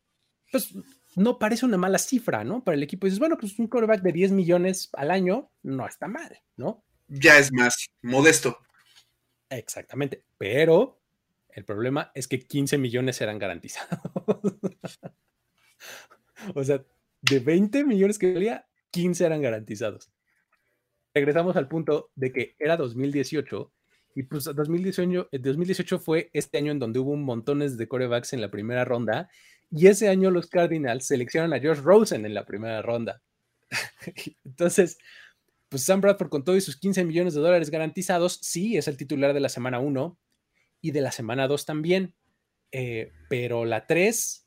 [0.52, 0.74] pues,
[1.16, 2.64] no parece una mala cifra, ¿no?
[2.64, 6.08] Para el equipo dices, bueno, pues un quarterback de 10 millones al año no está
[6.08, 6.84] mal, ¿no?
[7.08, 8.60] Ya es más modesto.
[9.50, 11.02] Exactamente, pero
[11.50, 14.00] el problema es que 15 millones eran garantizados.
[16.56, 16.84] o sea,
[17.22, 20.10] de 20 millones que valía, 15 eran garantizados.
[21.14, 23.74] Regresamos al punto de que era 2018
[24.16, 28.42] y pues 2018, 2018 fue este año en donde hubo un montones de corebacks en
[28.42, 29.30] la primera ronda
[29.72, 33.22] y ese año los Cardinals seleccionan a Josh Rosen en la primera ronda.
[34.44, 34.98] Entonces,
[35.70, 39.34] pues Sam Bradford con todos sus 15 millones de dólares garantizados, sí, es el titular
[39.34, 40.18] de la semana 1
[40.82, 42.14] y de la semana 2 también.
[42.74, 44.46] Eh, pero la 3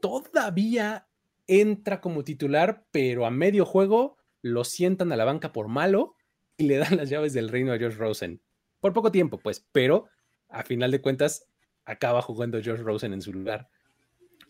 [0.00, 1.06] todavía
[1.46, 6.16] entra como titular, pero a medio juego lo sientan a la banca por malo
[6.56, 8.40] y le dan las llaves del reino a Josh Rosen.
[8.80, 10.08] Por poco tiempo, pues, pero
[10.48, 11.46] a final de cuentas
[11.84, 13.68] acaba jugando Josh Rosen en su lugar.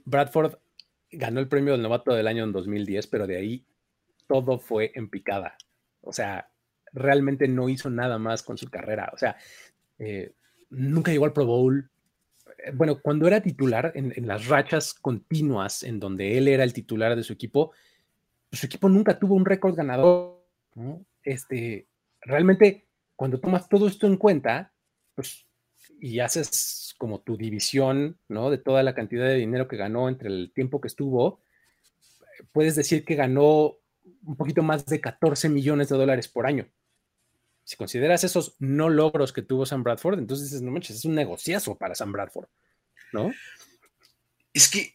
[0.05, 0.57] Bradford
[1.11, 3.67] ganó el premio del novato del año en 2010, pero de ahí
[4.27, 5.57] todo fue en picada.
[6.01, 6.51] O sea,
[6.93, 9.11] realmente no hizo nada más con su carrera.
[9.13, 9.37] O sea,
[9.99, 10.33] eh,
[10.71, 11.91] nunca llegó al Pro Bowl.
[12.65, 17.17] Eh, bueno, cuando era titular, en, las rachas continuas en donde él era el titular
[17.17, 17.73] de su equipo,
[18.51, 20.45] pues, su equipo nunca tuvo un récord ganador.
[21.23, 21.89] Este,
[22.21, 22.87] realmente,
[23.17, 24.73] cuando tomas todo esto en cuenta,
[25.15, 25.47] pues,
[26.01, 28.51] y haces como tu división, ¿no?
[28.51, 31.43] De toda la cantidad de dinero que ganó entre el tiempo que estuvo,
[32.53, 33.77] puedes decir que ganó
[34.25, 36.69] un poquito más de 14 millones de dólares por año.
[37.65, 41.15] Si consideras esos no logros que tuvo Sam Bradford, entonces dices, no manches, es un
[41.15, 42.49] negociazo para Sam Bradford,
[43.13, 43.33] ¿no?
[44.53, 44.95] Es que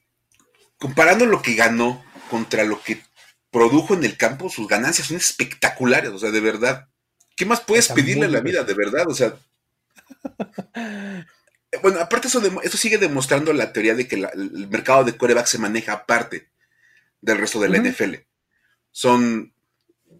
[0.77, 3.01] comparando lo que ganó contra lo que
[3.51, 6.87] produjo en el campo, sus ganancias son espectaculares, o sea, de verdad.
[7.35, 9.07] ¿Qué más puedes pedirle a la vida, de verdad?
[9.07, 9.35] O sea.
[11.81, 15.57] bueno, aparte eso, eso sigue demostrando la teoría de que el mercado de coreback se
[15.57, 16.49] maneja aparte
[17.21, 18.15] del resto de la NFL
[18.91, 19.53] son,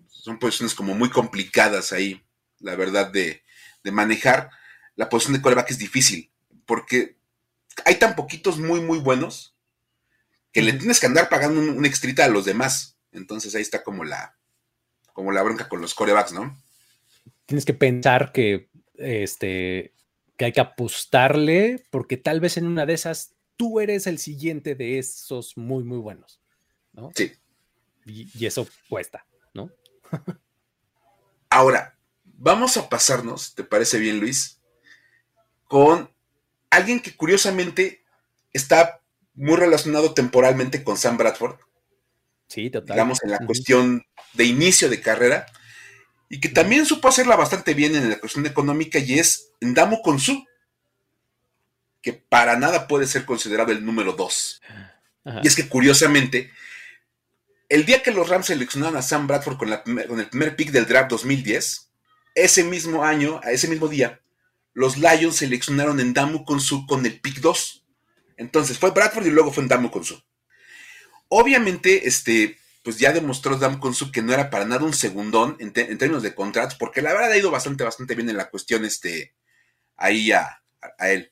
[0.08, 2.24] son posiciones como muy complicadas ahí,
[2.60, 3.44] la verdad, de,
[3.92, 4.52] manejar.
[4.96, 6.32] La posición de coreback es difícil,
[6.66, 7.18] porque
[7.86, 9.56] hay tan poquitos muy, muy buenos
[10.52, 12.98] que le tienes que andar pagando un, extrita a los demás.
[13.12, 14.38] Entonces ahí está como la,
[15.14, 16.56] como la bronca con los corebacks, ¿no?
[17.48, 18.70] Tienes que pensar que,
[19.00, 19.94] este,
[20.38, 24.76] que hay que apostarle, porque tal vez en una de esas tú eres el siguiente
[24.76, 26.42] de esos muy, muy buenos,
[26.94, 27.12] ¿no?
[27.16, 27.32] Sí
[28.10, 29.72] y, eso cuesta, ¿no?
[31.50, 34.60] Ahora, vamos a pasarnos, ¿te parece bien, Luis?
[35.66, 36.12] Con
[36.70, 38.04] alguien que curiosamente
[38.54, 39.02] está
[39.34, 41.60] muy relacionado temporalmente con Sam Bradford.
[42.48, 42.96] Sí, total.
[42.96, 45.46] Digamos, en la cuestión de inicio de carrera.
[46.30, 50.46] Y que también supo hacerla bastante bien en la cuestión económica y es Ndamo Konsu,
[52.02, 54.62] que para nada puede ser considerado el número dos.
[55.44, 56.52] Y es que curiosamente,
[57.68, 59.74] el día que los Rams seleccionaron a Sam Bradford con,
[60.20, 61.90] el primer pick del draft 2010,
[62.36, 64.22] ese mismo año, a ese mismo día,
[64.74, 67.86] los Lions seleccionaron en Damu Konsu con el pick 2.
[68.38, 70.22] Entonces fue Bradford y luego fue en Damu Konsu.
[71.28, 75.74] Obviamente, este, pues ya demostró Damu Konsu que no era para nada un segundón en,
[75.74, 79.36] términos de contratos, porque la verdad ha ido bastante, bastante bien en la cuestión este,
[79.98, 80.64] ahí a,
[80.98, 81.32] a él.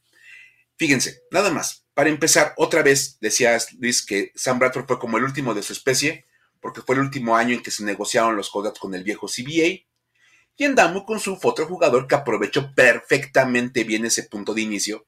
[0.78, 1.86] Fíjense, nada más.
[1.94, 5.74] Para empezar, otra vez decías, Luis, que Sam Bradford fue como el último de su
[5.74, 6.28] especie
[6.60, 9.86] porque fue el último año en que se negociaron los contratos con el viejo CBA.
[10.60, 15.06] Y Endamu con su fue otro jugador que aprovechó perfectamente bien ese punto de inicio,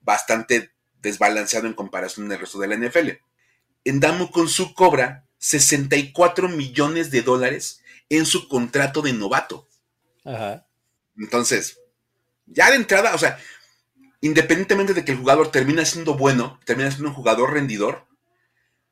[0.00, 3.10] bastante desbalanceado en comparación del resto de la NFL.
[3.84, 9.66] Endamu con su cobra 64 millones de dólares en su contrato de novato.
[10.24, 10.66] Ajá.
[11.16, 11.80] Entonces,
[12.46, 13.38] ya de entrada, o sea,
[14.20, 18.06] independientemente de que el jugador termina siendo bueno, termina siendo un jugador rendidor,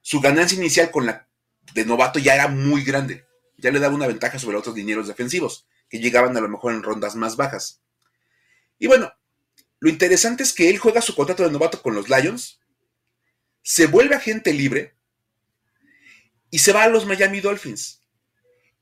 [0.00, 1.28] su ganancia inicial con la
[1.74, 3.26] de novato ya era muy grande.
[3.58, 6.82] Ya le daba una ventaja sobre otros dineros defensivos, que llegaban a lo mejor en
[6.82, 7.82] rondas más bajas.
[8.78, 9.12] Y bueno,
[9.80, 12.61] lo interesante es que él juega su contrato de novato con los Lions,
[13.62, 14.97] se vuelve agente libre
[16.50, 18.00] y se va a los Miami Dolphins.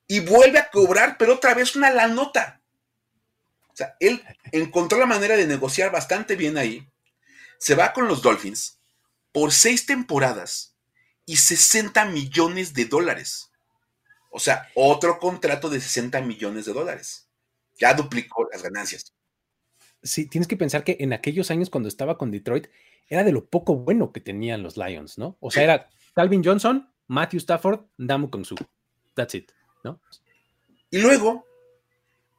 [0.08, 2.62] Y vuelve a cobrar, pero otra vez una la nota.
[3.68, 6.88] O sea, él encontró la manera de negociar bastante bien ahí.
[7.58, 8.80] Se va con los Dolphins
[9.32, 10.76] por seis temporadas
[11.26, 13.50] y 60 millones de dólares.
[14.30, 17.28] O sea, otro contrato de 60 millones de dólares.
[17.78, 19.12] Ya duplicó las ganancias.
[20.02, 22.68] Sí, tienes que pensar que en aquellos años cuando estaba con Detroit,
[23.08, 25.36] era de lo poco bueno que tenían los Lions, ¿no?
[25.40, 28.56] O sea, era Calvin Johnson, Matthew Stafford, Damu Kongsu.
[29.14, 29.50] That's it,
[29.84, 30.00] ¿no?
[30.90, 31.46] Y luego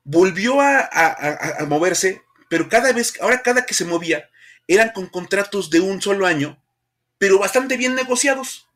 [0.03, 4.29] volvió a, moverse, pero cada vez, ahora cada que se movía,
[4.67, 6.61] eran con contratos de un solo año,
[7.17, 8.67] pero bastante bien negociados.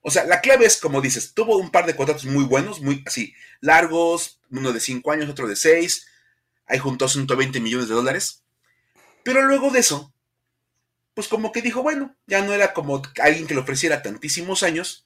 [0.00, 3.02] O sea, la clave es, como dices, tuvo un par de contratos muy buenos, muy
[3.06, 6.06] así, largos, uno de cinco años, otro de seis,
[6.66, 8.44] ahí juntó 120 millones de dólares.
[9.24, 10.14] Pero luego de eso,
[11.14, 15.05] pues como que dijo, bueno, ya no era como alguien que le ofreciera tantísimos años,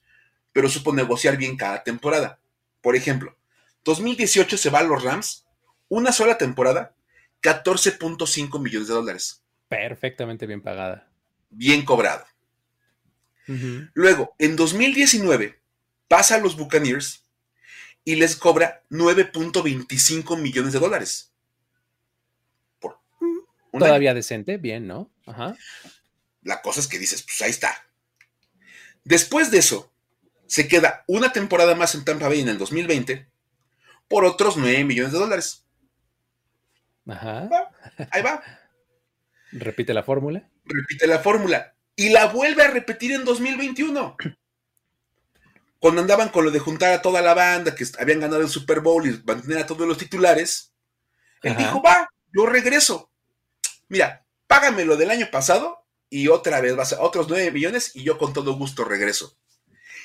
[0.53, 2.39] pero supo negociar bien cada temporada.
[2.81, 3.37] Por ejemplo,
[3.83, 5.45] 2018 se va a los Rams,
[5.89, 6.95] una sola temporada,
[7.41, 9.43] 14.5 millones de dólares.
[9.67, 11.09] Perfectamente bien pagada.
[11.49, 12.25] Bien cobrado.
[13.93, 15.59] Luego, en 2019,
[16.07, 17.25] pasa a los Buccaneers
[18.05, 21.33] y les cobra 9.25 millones de dólares.
[23.71, 25.09] Todavía decente, bien, ¿no?
[25.25, 25.55] Ajá.
[26.43, 27.85] La cosa es que dices, pues ahí está.
[29.03, 29.90] Después de eso,
[30.51, 33.25] se queda una temporada más en Tampa Bay en el 2020
[34.09, 35.65] por otros 9 millones de dólares.
[37.07, 37.47] Ajá.
[38.11, 38.43] ahí va.
[39.53, 40.49] Repite la fórmula.
[40.65, 41.73] Repite la fórmula.
[41.95, 44.17] Y la vuelve a repetir en 2021.
[45.79, 48.81] Cuando andaban con lo de juntar a toda la banda que habían ganado el Super
[48.81, 50.73] Bowl y mantener a todos los titulares,
[51.43, 53.09] él dijo, va, yo regreso.
[53.87, 58.03] Mira, págame lo del año pasado y otra vez vas a otros 9 millones y
[58.03, 59.37] yo con todo gusto regreso.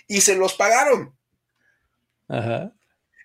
[0.07, 1.17] Y se los pagaron.
[2.29, 2.73] Ajá.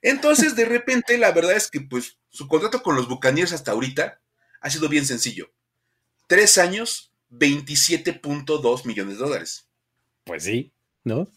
[0.01, 4.19] Entonces, de repente, la verdad es que pues su contrato con los Buccaneers hasta ahorita
[4.61, 5.51] ha sido bien sencillo.
[6.27, 9.67] Tres años, 27.2 millones de dólares.
[10.23, 11.27] Pues sí, ¿no?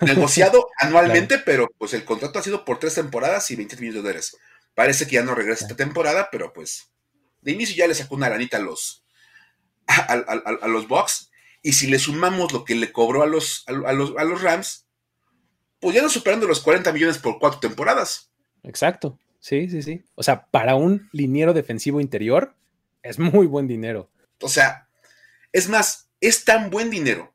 [0.00, 4.08] Negociado anualmente, pero pues el contrato ha sido por tres temporadas y 27 millones de
[4.08, 4.36] dólares.
[4.74, 6.90] Parece que ya no regresa esta temporada, pero pues
[7.42, 9.04] de inicio ya le sacó una lanita a los,
[9.86, 11.30] a, los Bucks.
[11.62, 14.83] Y si le sumamos lo que le cobró a los, a, los, a los Rams,
[15.84, 18.30] pues ya no superando los 40 millones por cuatro temporadas.
[18.62, 19.18] Exacto.
[19.38, 20.02] Sí, sí, sí.
[20.14, 22.54] O sea, para un liniero defensivo interior,
[23.02, 24.08] es muy buen dinero.
[24.40, 24.88] O sea,
[25.52, 27.34] es más, es tan buen dinero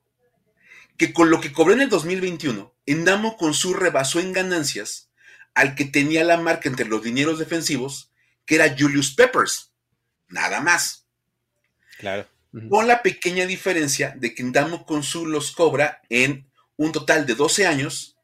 [0.97, 5.11] que con lo que cobró en el 2021, Endamo con su rebasó en ganancias
[5.53, 8.11] al que tenía la marca entre los dineros defensivos,
[8.47, 9.73] que era Julius Peppers.
[10.27, 11.05] Nada más.
[11.99, 12.25] Claro.
[12.67, 17.67] Con la pequeña diferencia de que Ndamo Konsu los cobra en un total de 12
[17.67, 18.15] años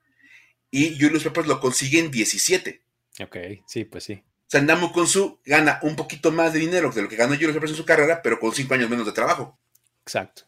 [0.76, 2.82] y Julius Peppers lo consigue en 17.
[3.22, 4.14] Ok, sí, pues sí.
[4.14, 7.54] O sea, Ndamo Konsu gana un poquito más de dinero de lo que ganó Julius
[7.54, 9.58] Peppers en su carrera, pero con 5 años menos de trabajo.
[10.02, 10.44] Exacto.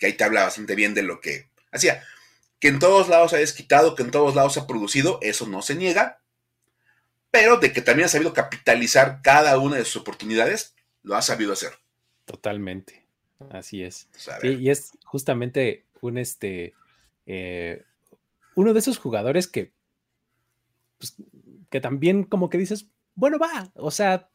[0.00, 2.02] Que ahí te habla bastante bien de lo que hacía.
[2.58, 5.76] Que en todos lados ha desquitado, que en todos lados ha producido, eso no se
[5.76, 6.20] niega.
[7.30, 11.52] Pero de que también ha sabido capitalizar cada una de sus oportunidades, lo ha sabido
[11.52, 11.74] hacer.
[12.24, 13.06] Totalmente.
[13.50, 14.08] Así es.
[14.42, 16.74] y es justamente un este
[17.26, 17.84] eh,
[18.54, 19.72] uno de esos jugadores que,
[20.98, 21.16] pues,
[21.70, 24.30] que también como que dices, bueno, va, o sea,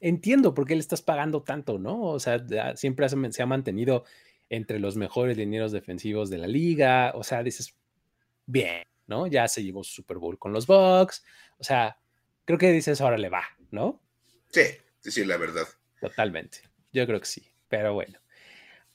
[0.00, 2.02] entiendo por qué le estás pagando tanto, ¿no?
[2.02, 2.44] O sea,
[2.76, 4.04] siempre se ha mantenido
[4.50, 7.76] entre los mejores linieros defensivos de la liga, o sea, dices,
[8.46, 9.26] bien, ¿no?
[9.26, 11.24] Ya se llevó su Super Bowl con los Bucks,
[11.58, 11.98] o sea,
[12.44, 14.00] creo que dices, ahora le va, ¿no?
[14.50, 14.62] Sí,
[15.00, 15.66] sí, sí, la verdad.
[16.00, 16.58] Totalmente.
[16.92, 18.18] Yo creo que sí, pero bueno.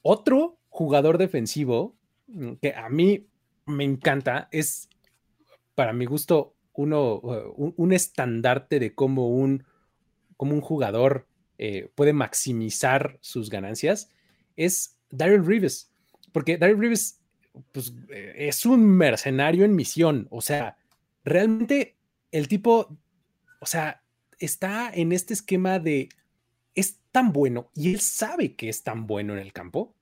[0.01, 3.28] Otro jugador defensivo mm, que a mí
[3.69, 4.89] me encanta es,
[5.75, 9.65] para mi gusto, uno, uh, un, estandarte de cómo un,
[10.37, 11.27] un jugador
[11.57, 14.09] eh, puede maximizar sus ganancias,
[14.55, 15.91] es Daryl Reeves.
[16.31, 17.19] Porque Daryl Reeves
[17.71, 20.27] pues, eh, es un mercenario en misión.
[20.31, 20.77] O sea,
[21.23, 21.97] realmente
[22.31, 22.97] el tipo,
[23.59, 24.03] o sea,
[24.39, 26.09] está en este esquema de
[26.75, 29.95] es tan bueno y él sabe que es tan bueno en el campo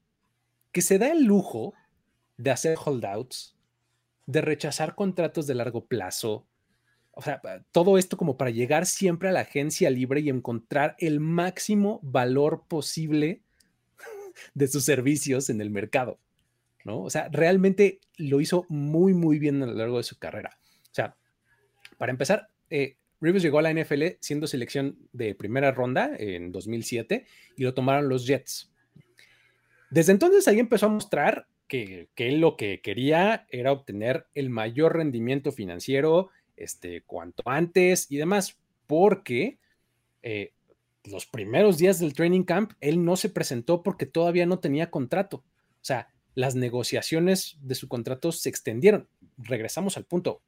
[0.71, 1.73] que se da el lujo
[2.37, 3.56] de hacer holdouts,
[4.27, 6.45] de rechazar contratos de largo plazo.
[7.11, 11.19] O sea, todo esto como para llegar siempre a la agencia libre y encontrar el
[11.19, 13.41] máximo valor posible
[14.53, 16.19] de sus servicios en el mercado.
[16.83, 17.01] ¿no?
[17.01, 20.59] O sea, realmente lo hizo muy, muy bien a lo largo de su carrera.
[20.83, 21.17] O sea,
[21.97, 27.25] para empezar, eh, Rivers llegó a la NFL siendo selección de primera ronda en 2007
[27.55, 28.71] y lo tomaron los Jets.
[29.89, 34.95] Desde entonces ahí empezó a mostrar que, él lo que quería era obtener el mayor
[34.95, 38.57] rendimiento financiero este, cuanto antes y demás,
[38.87, 39.59] porque
[40.23, 40.53] eh,
[41.03, 45.37] los primeros días del training camp él no se presentó porque todavía no tenía contrato.
[45.37, 49.07] O sea, las negociaciones de su contrato se extendieron.
[49.37, 50.41] Regresamos al punto.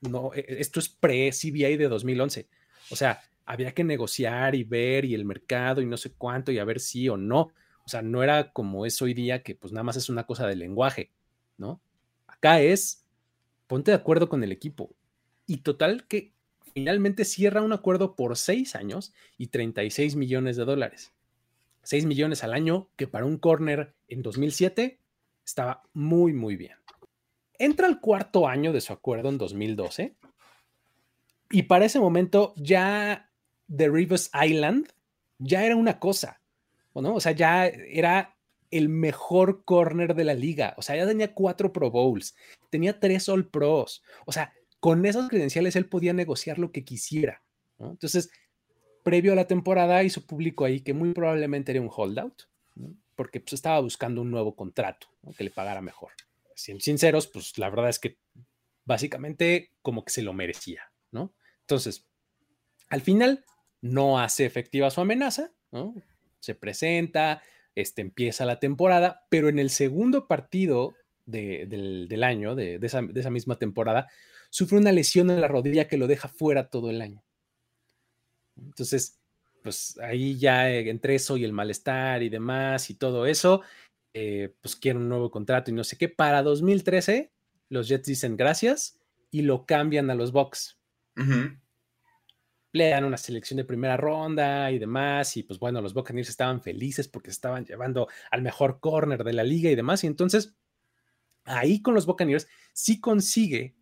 [0.00, 2.48] No, e, e, esto es pre-CBA de 2011.
[2.90, 6.58] O sea, había que negociar y ver y el mercado y no sé cuánto y
[6.58, 7.52] a ver si o no.
[7.86, 10.46] O sea, no era como es hoy día que pues nada más es una cosa
[10.46, 11.10] de lenguaje,
[11.58, 11.80] ¿no?
[12.26, 13.04] Acá es,
[13.66, 14.90] ponte de acuerdo con el equipo.
[15.46, 16.32] Y total que
[16.72, 21.12] finalmente cierra un acuerdo por seis años y 36 millones de dólares.
[21.82, 24.98] 6 millones al año, que para un corner en 2007
[25.44, 26.76] estaba muy, muy bien.
[27.58, 30.14] Entra el cuarto año de su acuerdo en 2012
[31.50, 33.30] y para ese momento ya
[33.74, 34.88] The Rivers Island
[35.38, 36.40] ya era una cosa.
[36.94, 38.36] O sea, ya era
[38.70, 40.74] el mejor corner de la liga.
[40.76, 42.34] O sea, ya tenía cuatro Pro Bowls,
[42.70, 44.02] tenía tres All Pros.
[44.26, 47.42] O sea, con esas credenciales él podía negociar lo que quisiera.
[47.78, 48.30] Entonces,
[49.02, 52.42] previo a la temporada hizo público ahí que muy probablemente era un holdout,
[53.14, 56.12] porque pues, estaba buscando un nuevo contrato que le pagara mejor.
[56.54, 58.18] Siendo sinceros, pues la verdad es que
[58.84, 61.32] básicamente como que se lo merecía, ¿no?
[61.60, 62.06] Entonces,
[62.88, 63.44] al final
[63.80, 65.94] no hace efectiva su amenaza, ¿no?
[66.44, 67.42] Se presenta,
[67.74, 70.94] este, empieza la temporada, pero en el segundo partido
[71.26, 74.08] del, año, de, esa, misma temporada,
[74.50, 77.24] sufre una lesión en la rodilla que lo deja fuera todo el año.
[78.56, 79.18] Entonces,
[79.62, 83.62] pues ahí ya entre eso y el malestar y demás y todo eso,
[84.12, 86.08] eh, pues quiere un nuevo contrato y no sé qué.
[86.08, 87.32] Para 2013,
[87.70, 90.78] los Jets dicen gracias y lo cambian a los Bucks
[92.74, 97.06] le una selección de primera ronda y demás, y pues bueno, los Buccaneers estaban felices
[97.06, 100.56] porque estaban llevando al mejor corner de la liga y demás, y entonces
[101.44, 103.76] ahí con los Buccaneers sí consigue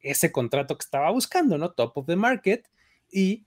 [0.00, 1.72] ese contrato que estaba buscando, ¿no?
[1.72, 2.70] Top of the market,
[3.10, 3.46] y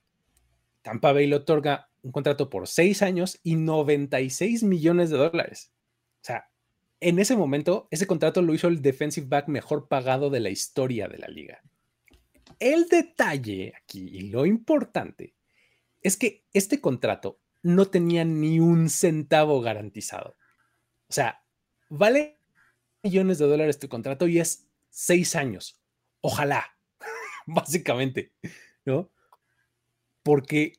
[0.84, 5.74] Tampa Bay le otorga un contrato por seis años y 96 millones de dólares.
[6.22, 6.52] O sea,
[7.00, 11.08] en ese momento, ese contrato lo hizo el defensive back mejor pagado de la historia
[11.08, 11.64] de la liga.
[12.62, 15.34] El detalle aquí y lo importante
[16.04, 20.36] es que este contrato no tenía ni un centavo garantizado.
[21.10, 21.44] O sea,
[21.90, 22.38] vale
[23.02, 25.82] millones de dólares tu contrato y es seis años.
[26.22, 26.78] Ojalá,
[27.48, 28.32] básicamente,
[28.86, 29.10] ¿no?
[30.22, 30.74] Porque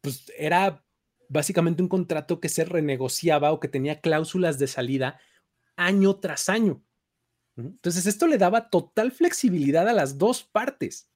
[0.00, 0.84] pues, era
[1.28, 5.20] básicamente un contrato que se renegociaba o que tenía cláusulas de salida
[5.76, 6.82] año tras año.
[7.56, 11.08] Entonces, esto le daba total flexibilidad a las dos partes,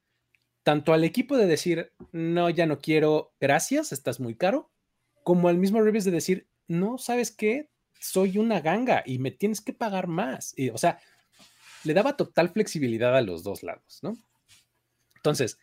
[0.62, 4.70] tanto al equipo de decir, no, ya no quiero, gracias, estás muy caro,
[5.24, 7.70] como al mismo Rivers de decir, no, ¿sabes qué?
[8.00, 10.54] Soy una ganga y me tienes que pagar más.
[10.56, 11.00] Y, o sea,
[11.84, 14.16] le daba total flexibilidad a los dos lados, ¿no?
[15.16, 15.58] Entonces,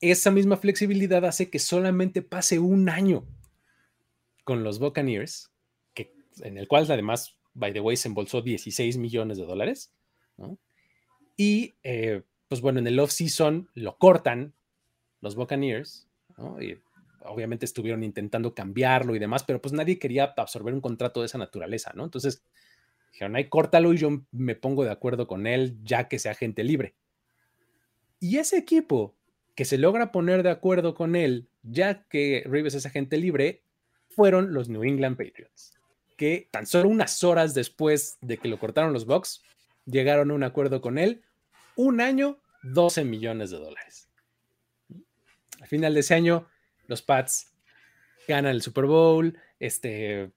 [0.00, 3.26] esa misma flexibilidad hace que solamente pase un año
[4.44, 5.50] con los Buccaneers,
[5.92, 9.92] que, en el cual además, by the way, se embolsó 16 millones de dólares,
[11.36, 14.54] y eh, pues bueno, en el off-season lo cortan
[15.20, 16.08] los Buccaneers,
[16.60, 16.76] Y
[17.22, 21.38] obviamente estuvieron intentando cambiarlo y demás, pero pues nadie quería absorber un contrato de esa
[21.38, 22.04] naturaleza, ¿no?
[22.04, 22.42] Entonces
[23.12, 26.64] dijeron, ay, córtalo y yo me pongo de acuerdo con él ya que sea gente
[26.64, 26.94] libre.
[28.20, 29.14] Y ese equipo
[29.54, 33.62] que se logra poner de acuerdo con él ya que Rivers es agente libre,
[34.08, 35.78] fueron los New England Patriots,
[36.16, 39.42] que tan solo unas horas después de que lo cortaron los Bucks,
[39.90, 41.22] llegaron a un acuerdo con él,
[41.76, 44.08] un año, 12 millones de dólares.
[45.60, 46.46] Al final de ese año,
[46.86, 47.52] los Pats
[48.26, 50.30] ganan el Super Bowl, este,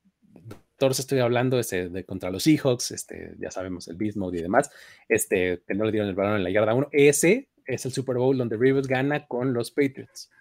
[0.78, 4.42] todos estoy hablando este, de contra los Seahawks, este, ya sabemos el Beast Mode y
[4.42, 4.72] demás,
[5.10, 8.18] este, que no le dieron el balón en la yarda 1, ese es el Super
[8.18, 10.32] Bowl donde Rivers gana con los Patriots.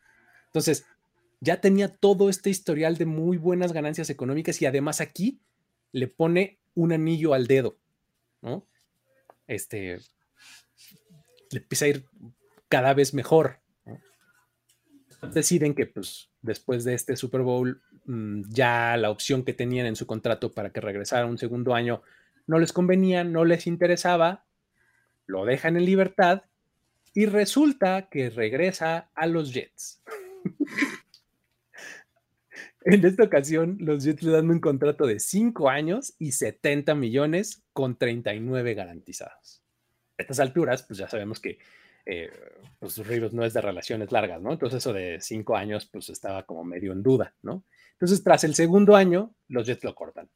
[0.46, 0.86] Entonces,
[1.40, 5.40] ya tenía todo este historial de muy buenas ganancias económicas y además aquí
[5.92, 7.78] le pone un anillo al dedo,
[8.42, 8.66] ¿no?
[9.50, 9.98] Este,
[11.50, 12.04] le empieza a ir
[12.68, 13.58] cada vez mejor.
[15.34, 19.96] Deciden que pues, después de este Super Bowl mm, ya la opción que tenían en
[19.96, 22.02] su contrato para que regresara un segundo año
[22.46, 24.46] no les convenía, no les interesaba,
[25.26, 26.44] lo dejan en libertad
[27.12, 30.02] y resulta que regresa a los Jets.
[32.82, 37.62] En esta ocasión, los Jets le dan un contrato de 5 años y 70 millones
[37.74, 39.62] con 39 garantizados.
[40.18, 41.58] A estas alturas, pues ya sabemos que
[42.06, 42.30] eh,
[42.78, 42.98] pues
[43.32, 44.52] no es de relaciones largas, ¿no?
[44.52, 47.64] Entonces eso de 5 años, pues estaba como medio en duda, ¿no?
[47.92, 50.30] Entonces, tras el segundo año, los Jets lo cortan,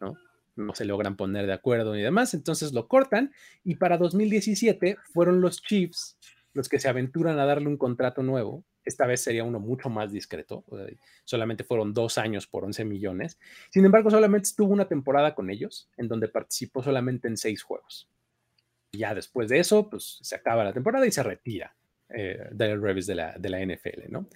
[0.00, 0.16] ¿no?
[0.54, 3.32] No se logran poner de acuerdo ni demás, entonces lo cortan
[3.64, 6.16] y para 2017 fueron los Chiefs
[6.52, 10.12] los que se aventuran a darle un contrato nuevo esta vez sería uno mucho más
[10.12, 10.64] discreto.
[11.24, 13.38] Solamente fueron dos años por 11 millones.
[13.70, 18.08] Sin embargo, solamente estuvo una temporada con ellos, en donde participó solamente en seis juegos.
[18.92, 21.74] ya después de eso, pues se acaba la temporada y se retira
[22.10, 24.26] eh, Dale Revis de la, de la NFL, ¿no?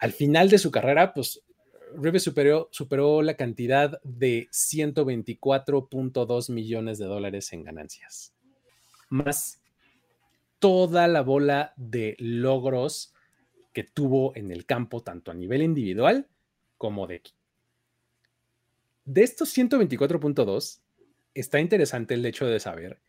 [0.00, 1.42] Al final de su carrera, pues
[2.18, 8.34] superó, superó la cantidad de 124.2 millones de dólares en ganancias.
[9.08, 9.62] Más
[10.58, 13.13] toda la bola de logros
[13.74, 16.26] que tuvo en el campo, tanto a nivel individual
[16.78, 17.38] como de equipo.
[19.04, 20.80] De estos 124.2,
[21.34, 23.00] está interesante el hecho de saber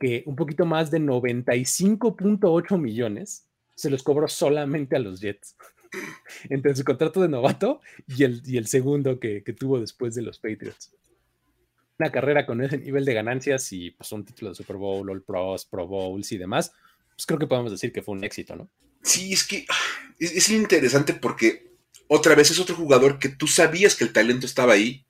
[0.00, 3.46] que un poquito más de 95.8 millones
[3.76, 5.56] se los cobró solamente a los Jets.
[6.48, 10.38] Entre su contrato de novato y el, y el segundo que, tuvo después de los
[10.38, 10.92] Patriots.
[11.98, 15.22] Una carrera con ese nivel de ganancias y pues un título de Super Bowl, All
[15.22, 16.72] Pros, Pro Bowls y demás,
[17.10, 18.70] pues creo que podemos decir que fue un éxito, ¿no?
[19.02, 21.70] Sí, es que ah, es, interesante porque
[22.06, 25.06] otra vez es otro jugador que tú sabías que el talento estaba ahí.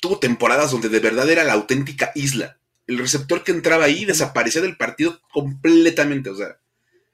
[0.00, 2.58] Tuvo temporadas donde de verdad era la auténtica isla.
[2.86, 6.30] El receptor que entraba ahí desaparecía del partido completamente.
[6.30, 6.58] O sea,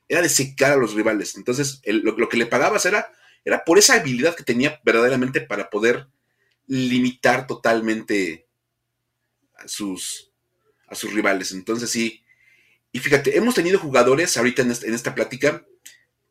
[0.08, 1.36] era de secar a los rivales.
[1.36, 3.12] Entonces, lo, que le pagabas era,
[3.44, 6.06] era por esa habilidad que tenía verdaderamente para poder
[6.66, 8.46] limitar totalmente
[9.56, 10.32] a sus,
[10.86, 11.52] a sus rivales.
[11.52, 12.24] Entonces, sí.
[12.92, 15.64] Y fíjate, hemos tenido jugadores ahorita en esta plática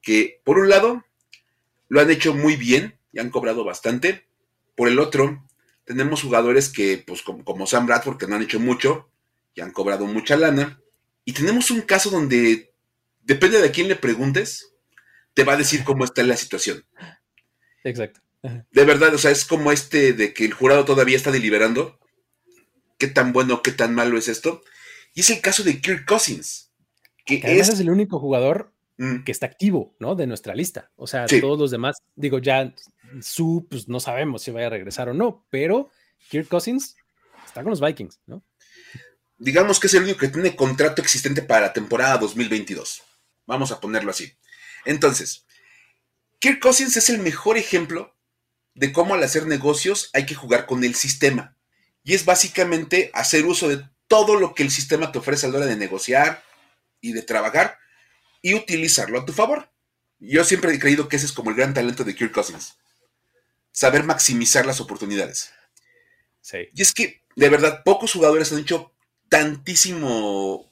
[0.02, 1.06] que por un lado
[1.88, 4.28] lo han hecho muy bien y han cobrado bastante.
[4.76, 5.46] Por el otro,
[5.84, 9.10] tenemos jugadores que, pues como, Sam Bradford, que no han hecho mucho
[9.56, 10.80] y han cobrado mucha lana.
[11.26, 12.74] Y tenemos un caso donde,
[13.22, 14.74] depende de quién le preguntes,
[15.34, 16.86] te va a decir cómo está la situación.
[17.84, 18.22] Exacto.
[18.42, 22.00] De verdad, o sea, es como este de que el jurado todavía está deliberando.
[22.98, 24.62] ¿Qué tan bueno, qué tan malo es esto?
[25.14, 26.72] Y es el caso de Kirk Cousins.
[27.26, 29.24] Que, es el único jugador Mm.
[29.24, 30.14] que está activo, ¿no?
[30.14, 30.92] De nuestra lista.
[30.98, 32.76] O sea, todos los demás, digo, ya
[33.22, 35.90] su, pues no sabemos si vaya a regresar o no, pero
[36.30, 36.98] Kirk Cousins
[37.46, 38.44] está con los Vikings, ¿no?
[39.38, 43.02] Digamos que es el único que tiene contrato existente para la temporada 2022.
[43.46, 44.34] Vamos a ponerlo así.
[44.84, 45.46] Entonces,
[46.40, 48.18] Kirk Cousins es el mejor ejemplo
[48.74, 51.56] de cómo al hacer negocios hay que jugar con el sistema.
[52.04, 55.60] Y es básicamente hacer uso de todo lo que el sistema te ofrece a la
[55.60, 56.44] hora de negociar
[57.00, 57.78] y de trabajar
[58.42, 59.72] y utilizarlo a tu favor.
[60.20, 62.78] Yo siempre he creído que ese es como el gran talento de Kirk Cousins.
[63.72, 65.52] Saber maximizar las oportunidades.
[66.42, 66.70] Sí.
[66.74, 68.94] Y es que, de verdad, pocos jugadores han hecho
[69.30, 70.70] tantísimo,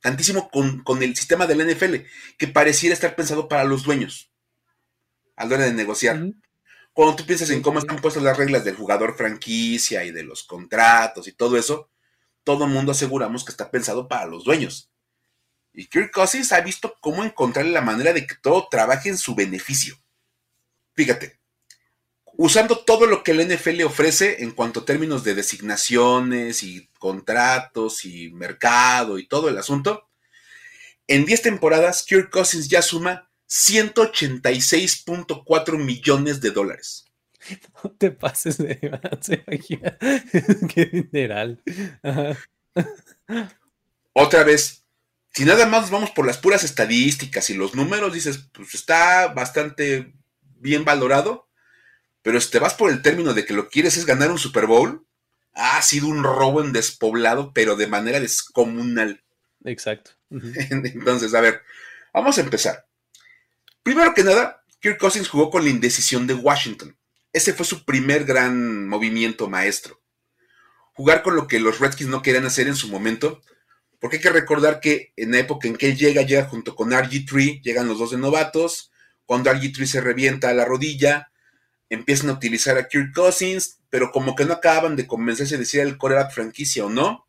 [0.00, 1.94] tantísimo con, el sistema del NFL
[2.36, 4.30] que pareciera estar pensado para los dueños
[5.36, 6.20] a la hora de negociar.
[6.92, 10.42] Cuando tú piensas en cómo están puestas las reglas del jugador franquicia y de los
[10.42, 11.88] contratos y todo eso,
[12.42, 14.90] todo el mundo aseguramos que está pensado para los dueños.
[15.78, 19.36] Y Kirk Cousins ha visto cómo encontrar la manera de que todo trabaje en su
[19.36, 19.96] beneficio.
[20.94, 21.38] Fíjate,
[22.36, 26.88] usando todo lo que el NFL le ofrece en cuanto a términos de designaciones y
[26.98, 30.08] contratos y mercado y todo el asunto,
[31.06, 37.04] en 10 temporadas Kirk Cousins ya suma 186.4 millones de dólares.
[37.84, 38.80] No te pases de
[40.74, 41.62] Qué dineral.
[44.12, 44.77] Otra vez,
[45.38, 50.12] si nada más vamos por las puras estadísticas y los números, dices, pues está bastante
[50.56, 51.48] bien valorado,
[52.22, 54.66] pero si te vas por el término de que lo quieres es ganar un Super
[54.66, 55.06] Bowl,
[55.52, 59.22] ha sido un robo en despoblado, pero de manera descomunal.
[59.64, 60.10] Exacto.
[60.30, 61.62] Entonces, a ver,
[62.12, 62.88] vamos a empezar.
[63.84, 66.98] Primero que nada, Kirk Cousins jugó con la indecisión de Washington.
[67.32, 70.02] Ese fue su primer gran movimiento maestro.
[70.94, 73.40] Jugar con lo que los Redskins no querían hacer en su momento,
[73.98, 76.90] porque hay que recordar que en la época en que él llega, llega junto con
[76.90, 78.92] RG3, llegan los dos de novatos.
[79.26, 81.30] Cuando RG3 se revienta a la rodilla,
[81.90, 85.78] empiezan a utilizar a Kirk Cousins, pero como que no acaban de convencerse de si
[85.78, 87.26] era el coreback franquicia o no.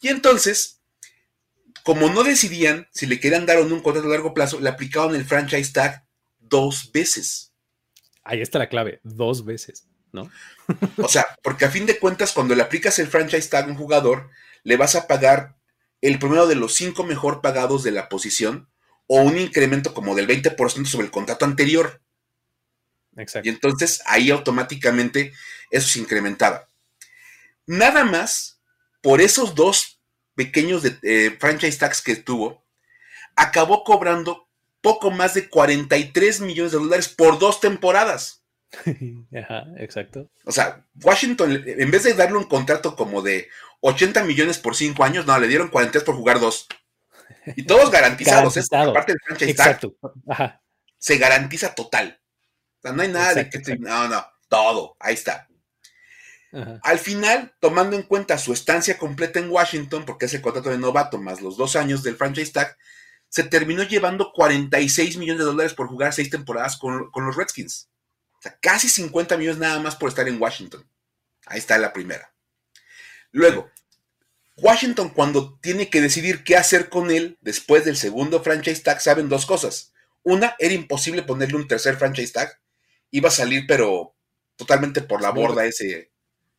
[0.00, 0.80] Y entonces,
[1.84, 4.68] como no decidían si le querían dar o no un contrato a largo plazo, le
[4.68, 6.04] aplicaron el franchise tag
[6.40, 7.52] dos veces.
[8.24, 10.28] Ahí está la clave, dos veces, ¿no?
[10.96, 13.76] o sea, porque a fin de cuentas, cuando le aplicas el franchise tag a un
[13.76, 14.30] jugador,
[14.64, 15.55] le vas a pagar
[16.06, 18.68] el primero de los cinco mejor pagados de la posición
[19.06, 22.00] o un incremento como del 20% sobre el contrato anterior.
[23.42, 25.32] Y entonces ahí automáticamente
[25.70, 26.68] eso se incrementaba.
[27.66, 28.60] Nada más
[29.00, 30.00] por esos dos
[30.34, 32.64] pequeños eh, franchise tax que tuvo,
[33.34, 34.48] acabó cobrando
[34.80, 38.44] poco más de 43 millones de dólares por dos temporadas.
[39.34, 40.28] Ajá, exacto.
[40.44, 43.48] O sea, Washington, en vez de darle un contrato como de
[43.86, 46.66] 80 millones por cinco años, no, le dieron 43 por jugar dos.
[47.54, 48.62] Y todos garantizados, ¿eh?
[48.72, 49.96] aparte del franchise Exacto.
[50.28, 50.60] Ajá.
[50.98, 52.20] Se garantiza total.
[52.78, 53.60] O sea, no hay nada de que...
[53.78, 55.48] no, no, todo, ahí está.
[56.82, 60.78] Al final, tomando en cuenta su estancia completa en Washington, porque es el contrato de
[60.78, 62.76] novato más los dos años del franchise tag,
[63.28, 67.90] se terminó llevando 46 millones de dólares por jugar seis temporadas con, con los Redskins.
[68.32, 70.88] O sea, casi 50 millones nada más por estar en Washington.
[71.44, 72.32] Ahí está la primera.
[73.32, 73.70] Luego,
[74.58, 79.28] Washington cuando tiene que decidir qué hacer con él después del segundo franchise tag, saben
[79.28, 79.92] dos cosas.
[80.22, 82.60] Una, era imposible ponerle un tercer franchise tag.
[83.10, 84.14] Iba a salir, pero
[84.56, 86.10] totalmente por la borda ese,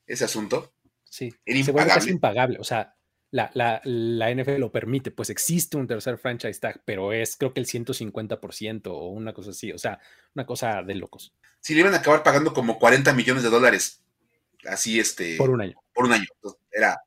[0.06, 0.74] ese asunto.
[1.04, 2.02] Sí, era impagable.
[2.02, 2.58] Se impagable.
[2.60, 2.96] O sea,
[3.32, 7.54] la, la, la, NFL lo permite, pues existe un tercer franchise tag, pero es creo
[7.54, 10.00] que el 150% o una cosa así, o sea,
[10.34, 11.34] una cosa de locos.
[11.60, 14.02] Sí, le iban a acabar pagando como 40 millones de dólares,
[14.66, 15.36] así este...
[15.36, 15.76] Por un año.
[15.94, 16.26] Por un año,
[16.72, 17.02] era.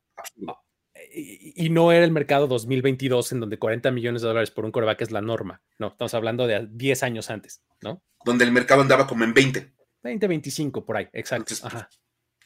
[1.13, 5.01] Y, no era el mercado 2022 en donde 40 millones de dólares por un coreback
[5.01, 8.01] es la norma, no, estamos hablando de 10 años antes, ¿no?
[8.23, 9.73] Donde el mercado andaba como en 20.
[10.03, 11.53] 20, 25 por ahí, exacto.
[11.63, 11.89] Ajá.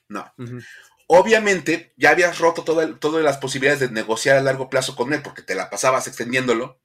[0.07, 0.31] No.
[1.07, 5.43] Obviamente, ya habías roto todas las posibilidades de negociar a largo plazo con él porque
[5.43, 6.79] te la pasabas extendiéndolo.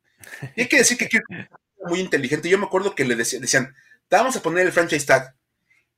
[0.56, 1.48] Y hay que decir que era
[1.86, 2.48] muy inteligente.
[2.48, 3.74] Yo me acuerdo que le decían,
[4.08, 5.36] te vamos a poner el franchise tag.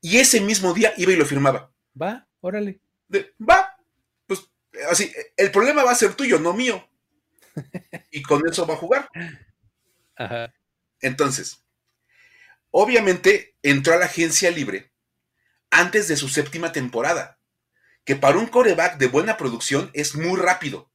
[0.00, 1.72] Y ese mismo día iba y lo firmaba.
[2.00, 2.80] Va, órale.
[3.40, 3.71] va.
[4.90, 6.88] Así, el problema va a ser tuyo, no mío.
[8.10, 9.08] Y con eso va a jugar.
[10.16, 10.54] Ajá.
[11.00, 11.64] Entonces,
[12.70, 14.92] obviamente entró a la agencia libre
[15.70, 17.38] antes de su séptima temporada,
[18.04, 20.90] que para un coreback de buena producción es muy rápido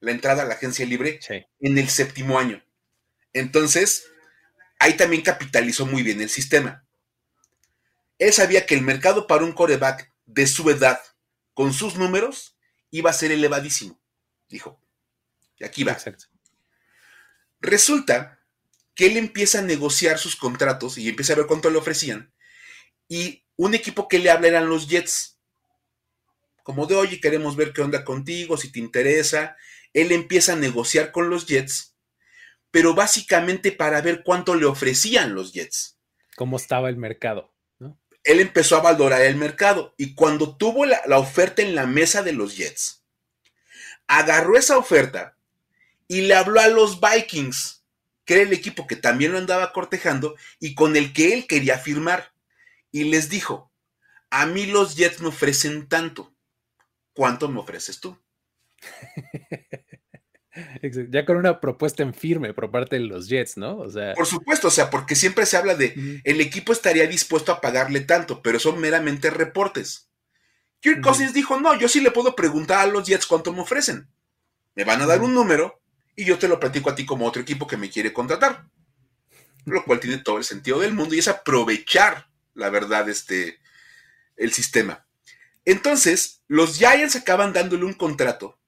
[0.00, 1.18] la entrada a la agencia libre
[1.60, 2.64] en el séptimo año.
[3.32, 4.06] Entonces,
[4.78, 6.84] ahí también capitalizó muy bien el sistema.
[8.18, 11.00] Él sabía que el mercado para un coreback de su edad,
[11.52, 12.53] con sus números,
[12.94, 14.00] iba a ser elevadísimo.
[14.48, 14.80] Dijo,
[15.58, 15.98] y aquí va.
[17.60, 18.40] Resulta
[18.94, 22.32] que él empieza a negociar sus contratos y empieza a ver cuánto le ofrecían.
[23.08, 25.40] Y un equipo que le habla eran los Jets.
[26.62, 29.56] Como de, oye, queremos ver qué onda contigo, si te interesa.
[29.92, 31.96] Él empieza a negociar con los Jets,
[32.70, 35.98] pero básicamente para ver cuánto le ofrecían los Jets.
[36.36, 37.53] Cómo estaba el mercado.
[38.24, 39.94] Él empezó a valorar el mercado.
[39.96, 43.04] Y cuando tuvo la, oferta en la mesa de los Jets,
[44.06, 45.36] agarró esa oferta
[46.08, 47.84] y le habló a los Vikings,
[48.24, 51.78] que era el equipo que también lo andaba cortejando y con el que él quería
[51.78, 52.32] firmar.
[52.90, 53.70] Y les dijo,
[54.30, 56.34] a mí los Jets me ofrecen tanto,
[57.12, 58.18] ¿cuánto me ofreces tú?
[61.10, 63.78] ya con una propuesta en firme por parte de los Jets, ¿no?
[63.78, 67.52] O sea, por supuesto, o sea, porque siempre se habla de el equipo estaría dispuesto
[67.52, 70.08] a pagarle tanto, pero son meramente reportes.
[70.80, 74.08] Kirk Cousins dijo, no, yo sí le puedo preguntar a los Jets cuánto me ofrecen.
[74.74, 75.80] Me van a dar un número
[76.14, 78.66] y yo te lo platico a ti como otro equipo que me quiere contratar.
[79.64, 83.58] Lo cual tiene todo el sentido del mundo y es aprovechar la verdad, este,
[84.36, 85.06] el sistema.
[85.64, 88.58] Entonces, los Giants acaban dándole un contrato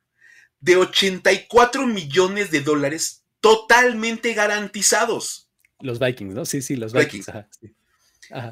[0.67, 5.49] de 84 millones de dólares totalmente garantizados.
[5.79, 6.45] Los Vikings, ¿no?
[6.45, 7.31] Sí, sí, los Vikings.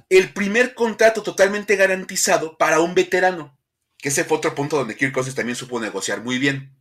[0.09, 3.59] El primer contrato totalmente garantizado para un veterano,
[3.99, 6.77] que ese fue otro punto donde Kirk Cousins también supo negociar muy bien.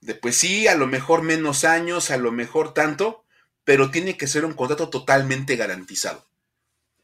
[0.00, 3.24] Después sí, a lo mejor menos años, a lo mejor tanto,
[3.64, 6.28] pero tiene que ser un contrato totalmente garantizado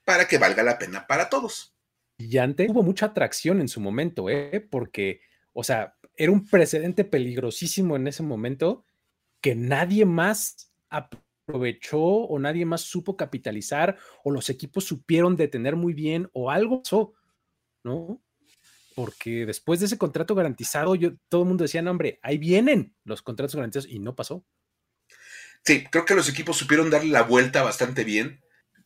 [0.05, 1.75] para que valga la pena para todos.
[2.17, 4.65] Y antes hubo mucha atracción en su momento, ¿eh?
[4.71, 5.23] porque,
[5.53, 8.85] o sea, era un precedente peligrosísimo en ese momento
[9.41, 15.95] que nadie más aprovechó o nadie más supo capitalizar o los equipos supieron detener muy
[15.95, 17.15] bien o algo pasó,
[17.83, 18.23] ¿no?
[18.95, 23.23] Porque después de ese contrato garantizado, yo, todo el mundo decía, hombre, ahí vienen los
[23.23, 24.45] contratos garantizados y no pasó.
[25.65, 28.43] Sí, creo que los equipos supieron darle la vuelta bastante bien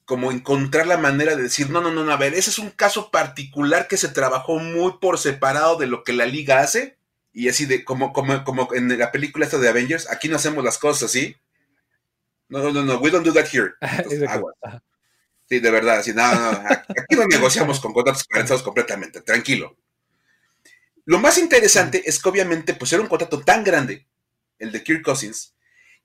[0.06, 3.10] como encontrar la manera de decir, no, no, no, a ver, ese es un caso
[3.10, 6.95] particular que se trabajó muy por separado de lo que la liga hace,
[7.36, 10.64] y así de, como, como, como en la película esta de Avengers, aquí no hacemos
[10.64, 11.36] las cosas así.
[12.48, 13.74] No, no, no, no, we don't do that here.
[15.46, 19.76] sí, de verdad, así, no, no, aquí no negociamos con contratos garantizados completamente, tranquilo.
[21.04, 24.06] Lo más interesante es que obviamente, pues era un contrato tan grande,
[24.58, 25.54] el de Kirk Cousins,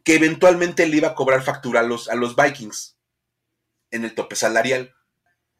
[0.04, 2.98] que eventualmente le iba a cobrar factura a los, a los Vikings
[3.90, 4.94] en el tope salarial.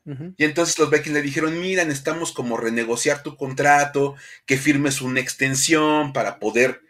[0.04, 5.20] Y entonces los Vikings le dijeron, mira, necesitamos como renegociar tu contrato, que firmes una
[5.20, 6.82] extensión para poder,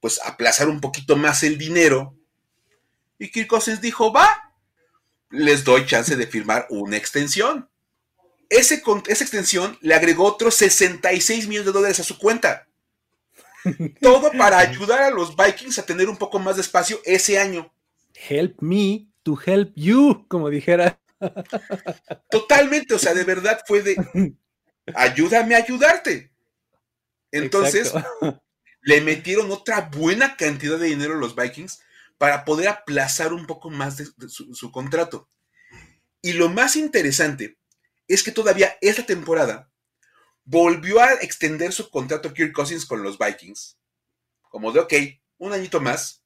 [0.00, 2.14] pues, aplazar un poquito más el dinero.
[3.18, 4.52] Y Kirk Cousins dijo, va,
[5.30, 7.68] les doy chance de firmar una extensión.
[8.48, 12.68] Ese, esa extensión le agregó otros 66 millones de dólares a su cuenta.
[14.00, 17.72] Todo para ayudar a los Vikings a tener un poco más de espacio ese año.
[18.28, 20.98] Help me to help you, como dijera.
[22.30, 24.34] Totalmente, o sea, de verdad fue de
[24.94, 26.32] ayúdame a ayudarte.
[27.32, 27.92] Entonces,
[28.82, 31.80] le metieron otra buena cantidad de dinero a los Vikings
[32.18, 35.28] para poder aplazar un poco más de, su, contrato.
[36.22, 37.58] Y lo más interesante
[38.08, 39.70] es que todavía esta temporada
[40.44, 43.78] volvió a extender su contrato Kirk Cousins con los Vikings,
[44.42, 44.92] como de, ok,
[45.38, 46.24] un añito más.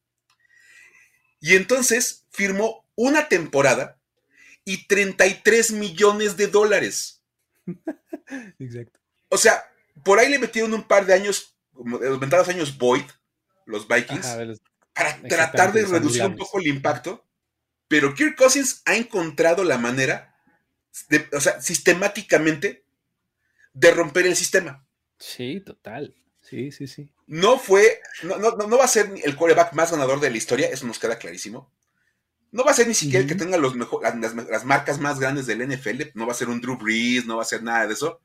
[1.40, 4.00] Y entonces firmó una temporada
[4.64, 7.22] y 33 millones de dólares.
[8.58, 9.00] Exacto.
[9.28, 9.64] O sea,
[10.04, 13.04] por ahí le metieron un par de años, los ventados años Void,
[13.66, 14.26] los Vikings
[14.94, 17.24] para tratar de reducir un poco el impacto,
[17.88, 20.36] pero Kirk Cousins ha encontrado la manera,
[21.08, 22.84] de, o sea, sistemáticamente,
[23.72, 24.86] de romper el sistema.
[25.18, 26.14] Sí, total.
[26.40, 27.08] Sí, sí, sí.
[27.26, 30.68] No fue, no, no, no va a ser el quarterback más ganador de la historia,
[30.68, 31.72] eso nos queda clarísimo.
[32.54, 35.18] No va a ser ni siquiera el que tenga los mejor, las, las, marcas más
[35.18, 37.84] grandes del NFL, no va a ser un Drew Brees, no va a ser nada
[37.84, 38.20] de eso,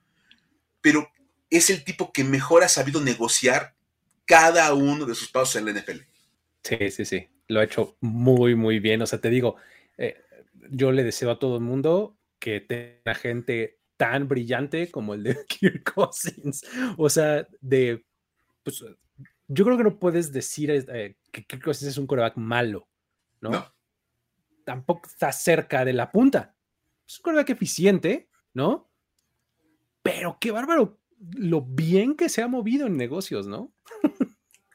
[0.82, 1.10] pero
[1.50, 3.74] es el tipo que mejor ha sabido negociar
[4.26, 6.02] cada uno de sus pasos en la NFL.
[6.64, 7.28] Sí, sí, sí.
[7.48, 9.02] Lo ha hecho muy, muy bien.
[9.02, 9.56] O sea, te digo,
[9.98, 10.22] eh,
[10.70, 15.40] yo le deseo a todo el mundo que tenga gente tan brillante como el de
[15.50, 16.64] Kirk Cousins.
[16.98, 18.06] O sea, de.
[18.62, 18.86] Pues,
[19.48, 22.88] yo creo que no puedes decir eh, que Kirk Cousins es un coreback malo,
[23.42, 23.74] ¿no?
[24.70, 26.54] Tampoco está cerca de la punta.
[27.08, 28.88] Es un coreback eficiente, ¿no?
[30.04, 31.00] Pero qué bárbaro
[31.34, 33.74] lo bien que se ha movido en negocios, ¿no?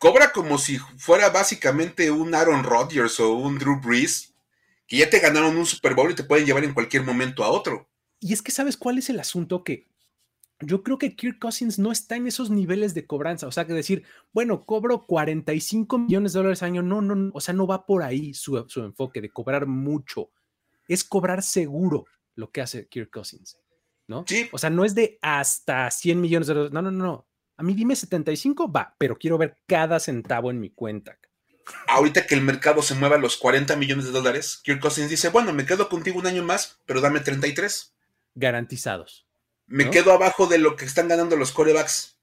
[0.01, 4.35] cobra como si fuera básicamente un Aaron Rodgers o un Drew Brees,
[4.89, 7.51] que ya te ganaron un Super Bowl y te pueden llevar en cualquier momento a
[7.51, 7.89] otro.
[8.19, 9.87] Y es que sabes cuál es el asunto que
[10.67, 13.47] yo creo que Kirk Cousins no está en esos niveles de cobranza.
[13.47, 16.83] O sea, que decir, bueno, cobro 45 millones de dólares al año.
[16.83, 17.31] No, no, no.
[17.35, 20.31] O sea, no va por ahí su, su enfoque de cobrar mucho.
[20.89, 23.59] Es cobrar seguro lo que hace Kirk Cousins.
[24.07, 24.25] ¿No?
[24.27, 24.49] Sí.
[24.53, 26.73] O sea, no es de hasta 100 millones de dólares.
[26.73, 27.27] No, no, no.
[27.57, 31.19] A mí dime 75, va, pero quiero ver cada centavo en mi cuenta.
[31.87, 35.29] Ahorita que el mercado se mueva a los 40 millones de dólares, Kirk Cousins dice,
[35.31, 37.95] bueno, me quedo contigo un año más, pero dame 33.
[38.35, 39.24] Garantizados.
[39.67, 42.19] Me quedo abajo de lo que están ganando los corebacks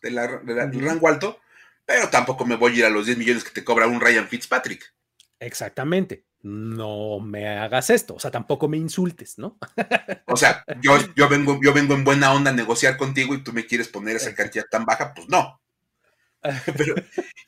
[0.00, 1.40] del rango alto,
[1.84, 4.28] pero tampoco me voy a ir a los 10 millones que te cobra un Ryan
[4.28, 4.94] Fitzpatrick.
[5.40, 9.58] Exactamente no me hagas esto, o sea, tampoco me insultes, ¿no?
[10.26, 13.52] O sea, yo, yo, vengo, yo vengo en buena onda a negociar contigo y tú
[13.52, 15.60] me quieres poner esa cantidad tan baja, pues no.
[16.76, 16.94] Pero,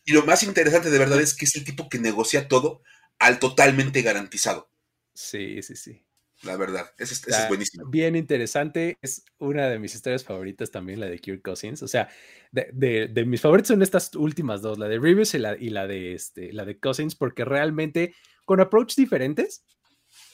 [0.05, 2.83] y lo más interesante de verdad es que es el tipo que negocia todo
[3.19, 4.71] al totalmente garantizado.
[5.15, 6.05] Sí, sí, sí.
[6.43, 7.87] La verdad, eso, es buenísimo.
[7.87, 11.83] Bien interesante, es una de mis historias favoritas también, la de Kirk Cousins.
[11.83, 12.09] O sea,
[12.51, 16.15] de, mis favoritos son estas últimas dos, la de Rivers y la, y la, de,
[16.15, 18.15] este, la de Cousins, porque realmente
[18.47, 19.65] con approach diferentes,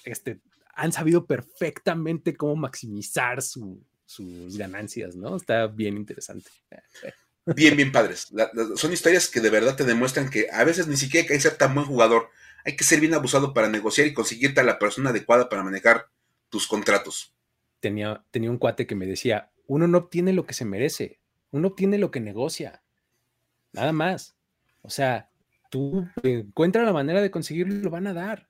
[0.04, 0.40] este,
[0.74, 5.36] han sabido perfectamente cómo maximizar sus ganancias, ¿no?
[5.36, 6.50] Está bien interesante.
[7.54, 8.32] Bien, bien padres.
[8.76, 11.56] son historias que de verdad te demuestran que a veces ni siquiera hay que ser
[11.56, 12.30] tan buen jugador.
[12.66, 16.08] Hay que ser bien abusado para negociar y conseguirte a la persona adecuada para manejar
[16.48, 17.32] tus contratos.
[17.78, 21.20] Tenía, tenía un cuate que me decía, uno no obtiene lo que se merece,
[21.52, 22.82] uno obtiene lo que negocia.
[23.72, 24.36] Nada más.
[24.82, 25.30] O sea,
[25.70, 28.48] tú encuentras la manera de conseguirlo y lo van a dar.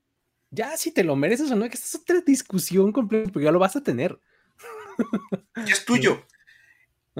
[0.50, 3.52] Ya si te lo mereces o no, que esta es otra discusión completa, porque ya
[3.52, 4.18] lo vas a tener.
[5.66, 6.24] Y es tuyo.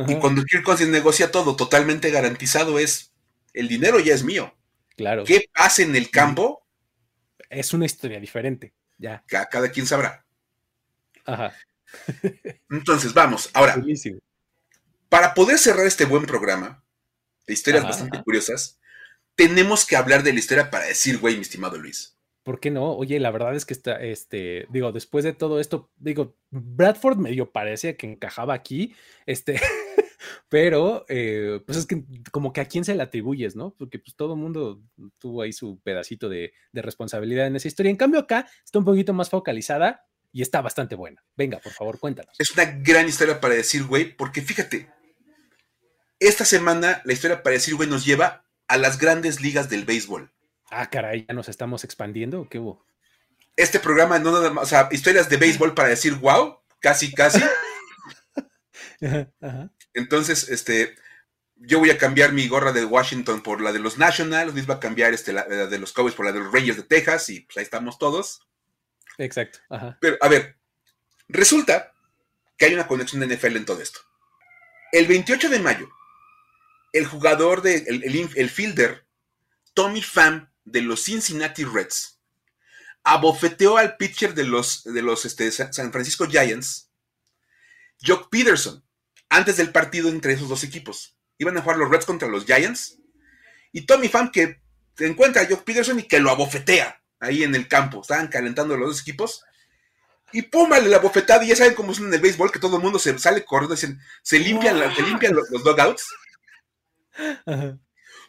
[0.09, 3.15] Y cuando Kirk Cousins negocia todo totalmente garantizado, es
[3.55, 4.55] el dinero ya es mío.
[4.95, 5.25] Claro.
[5.25, 6.66] ¿Qué pasa en el campo?
[7.49, 8.75] Es una historia diferente.
[8.99, 9.25] Ya.
[9.27, 10.25] Cada, quien sabrá.
[11.25, 11.53] Ajá.
[12.71, 13.51] Entonces, vamos.
[13.53, 13.77] Ahora,
[15.09, 16.83] para poder cerrar este buen programa
[17.47, 18.81] de historias bastante curiosas,
[19.35, 22.17] tenemos que hablar de la historia para decir, güey, mi estimado Luis.
[22.43, 22.93] ¿Por qué no?
[22.93, 27.51] Oye, la verdad es que está, este, digo, después de todo esto, digo, Bradford medio
[27.51, 28.95] parecía que encajaba aquí,
[29.27, 29.61] este,
[30.57, 32.03] pero, eh, pues es que
[32.33, 33.75] como que a quién se le atribuyes, ¿no?
[33.79, 34.81] Porque pues todo el mundo
[35.19, 37.91] tuvo ahí su pedacito de, de responsabilidad en esa historia.
[37.91, 41.23] En cambio acá está un poquito más focalizada y está bastante buena.
[41.37, 42.35] Venga, por favor, cuéntanos.
[42.39, 44.89] Es una gran historia para decir, güey, porque fíjate,
[46.21, 50.33] esta semana la historia para decir, güey, nos lleva a las grandes ligas del béisbol.
[50.71, 52.87] Ah, caray, ya nos estamos expandiendo, ¿qué hubo?
[53.57, 57.43] Este programa no nada más, o sea, historias de béisbol para decir, wow, casi, casi.
[59.97, 60.95] Entonces, este,
[61.57, 64.75] yo voy a cambiar mi gorra de Washington por la de los Nationals, Luis va
[64.75, 67.41] a cambiar este, la, de los Cowboys por la de los Rangers de Texas y
[67.41, 68.47] pues ahí estamos todos.
[69.17, 69.59] Exacto.
[69.99, 70.57] Pero, a ver,
[71.29, 71.95] resulta
[72.59, 74.01] que hay una conexión de NFL en todo esto.
[74.93, 75.89] El 28 de mayo,
[76.93, 79.07] el jugador de, el, fielder,
[79.73, 82.21] Tommy Pham, de los Cincinnati Reds,
[83.03, 86.91] abofeteó al pitcher de los, de los este, San Francisco Giants,
[88.03, 88.86] Jock Peterson,
[89.29, 91.17] antes del partido entre esos dos equipos.
[91.39, 92.99] Iban a jugar los Reds contra los Giants.
[93.73, 94.61] Y Tommy Pham que
[94.99, 98.01] encuentra a Jock Peterson y que lo abofetea ahí en el campo.
[98.01, 99.45] Estaban calentando los dos equipos.
[100.33, 101.45] Y púmale la bofetada.
[101.45, 103.77] Y ya saben cómo es en el béisbol, que todo el mundo se sale corriendo,
[103.77, 106.07] se, se limpian, se limpian los, los dugouts.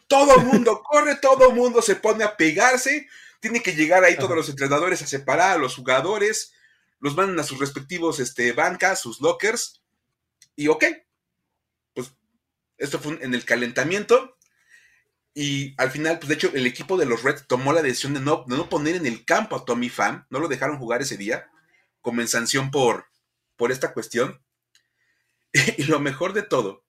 [0.06, 3.08] Todo el mundo corre, todo el mundo se pone a pegarse.
[3.40, 6.52] Tiene que llegar ahí todos los entrenadores a separar a los jugadores.
[6.98, 9.82] Los mandan a sus respectivos este, bancas, sus lockers.
[10.58, 10.84] Y ok,
[11.94, 12.12] pues
[12.78, 14.36] esto fue en el calentamiento.
[15.32, 18.20] Y al final, pues de hecho, el equipo de los Reds tomó la decisión de
[18.20, 20.26] no, no poner en el campo a Tommy Pham.
[20.30, 21.48] No lo dejaron jugar ese día,
[22.00, 23.06] como en sanción por,
[23.54, 24.42] por esta cuestión.
[25.76, 26.84] y lo mejor de todo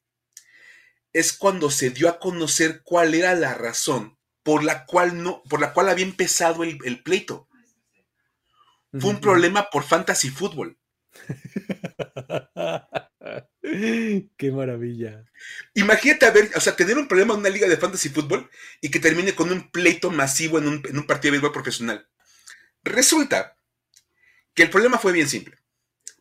[1.14, 5.62] es cuando se dio a conocer cuál era la razón por la cual no, por
[5.62, 7.48] la cual había empezado el, pleito.
[9.00, 10.80] Fue un problema por fantasy fútbol.
[14.38, 15.26] Qué maravilla.
[15.74, 18.50] Imagínate a ver, o sea, tener un problema en una liga de fantasy fútbol
[18.82, 22.08] y que termine con un pleito masivo en un, en un partido de béisbol profesional.
[22.84, 23.58] Resulta
[24.54, 25.58] que el problema fue bien simple.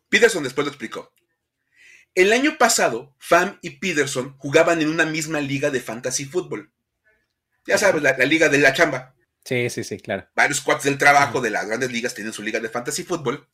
[0.09, 1.12] Peterson después lo explicó.
[2.14, 6.72] El año pasado, Fam y Peterson jugaban en una misma liga de fantasy fútbol.
[7.66, 9.14] Ya sabes, la, liga de la chamba.
[9.44, 10.26] Sí, sí, sí, claro.
[10.34, 13.46] Varios squads del trabajo de las grandes ligas tienen su liga de fantasy fútbol.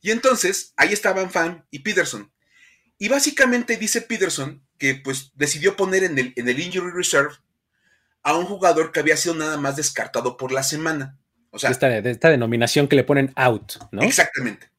[0.00, 2.32] Y entonces, ahí estaban Fam y Peterson.
[2.98, 7.34] Y básicamente dice Peterson que pues decidió poner en el, en el Injury Reserve
[8.22, 11.18] a un jugador que había sido nada más descartado por la semana.
[11.50, 14.02] O sea, esta, esta denominación que le ponen out, ¿no?
[14.02, 14.70] Exactamente.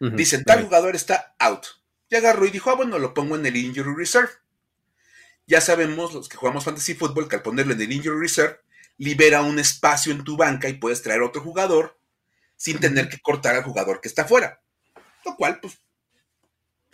[0.00, 1.66] Dicen, tal jugador está out
[2.16, 4.30] agarró y dijo, ah, bueno, lo pongo en el Injury Reserve.
[5.46, 8.60] Ya sabemos, los que jugamos Fantasy Football, que al ponerlo en el Injury Reserve,
[8.96, 11.98] libera un espacio en tu banca y puedes traer otro jugador
[12.56, 14.60] sin tener que cortar al jugador que está fuera.
[15.24, 15.78] Lo cual, pues,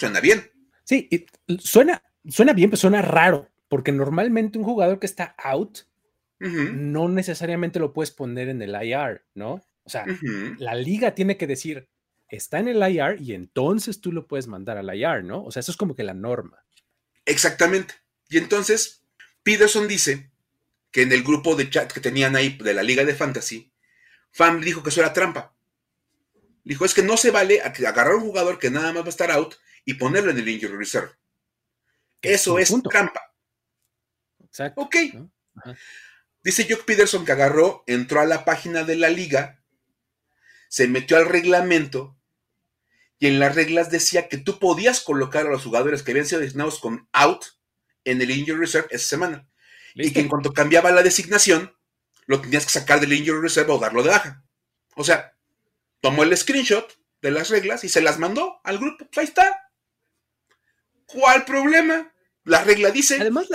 [0.01, 0.51] suena bien.
[0.85, 1.09] Sí,
[1.59, 5.81] suena, suena bien, pero suena raro, porque normalmente un jugador que está out,
[6.39, 9.63] no necesariamente lo puedes poner en el IR, ¿no?
[9.85, 10.07] O sea,
[10.59, 11.89] la liga tiene que decir,
[12.29, 15.45] está en el IR y entonces tú lo puedes mandar al IR, ¿no?
[15.45, 16.65] O sea, eso es como que la norma.
[17.27, 17.95] Exactamente.
[18.29, 19.05] Y entonces,
[19.43, 20.31] Peterson dice
[20.91, 23.71] que en el grupo de chat que tenían ahí de la Liga de Fantasy,
[24.33, 25.55] Fam dijo que eso era trampa.
[26.65, 29.11] Dijo, es que no se vale agarrar a un jugador que nada más va a
[29.11, 29.55] estar out
[29.85, 31.13] y ponerlo en el Injury Reserve.
[32.23, 33.35] Eso es trampa.
[34.45, 34.81] Exacto.
[34.81, 34.97] Ok.
[36.43, 39.63] Dice Jock Peterson que agarró, entró a la página de la liga,
[40.69, 42.17] se metió al reglamento
[43.19, 46.41] y en las reglas decía que tú podías colocar a los jugadores que habían sido
[46.41, 47.45] designados con out
[48.05, 49.49] en el injury reserve esa semana.
[49.95, 51.77] Y que en cuanto cambiaba la designación,
[52.27, 54.45] lo tenías que sacar del injury reserve o darlo de baja.
[54.95, 55.37] O sea,
[56.01, 59.07] tomó el screenshot de las reglas y se las mandó al grupo.
[59.17, 59.70] Ahí está.
[61.13, 62.13] ¿Cuál problema?
[62.45, 63.19] La regla dice.
[63.21, 63.49] Además,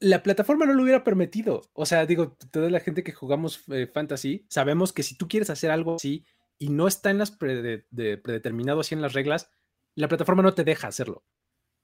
[0.00, 1.70] la, plataforma no lo hubiera permitido.
[1.72, 5.50] O sea, digo, toda la gente que jugamos eh, fantasy, sabemos que si tú quieres
[5.50, 6.24] hacer algo así,
[6.58, 9.50] y no está en las predeterminado así en las reglas,
[9.94, 11.24] la plataforma no te deja hacerlo.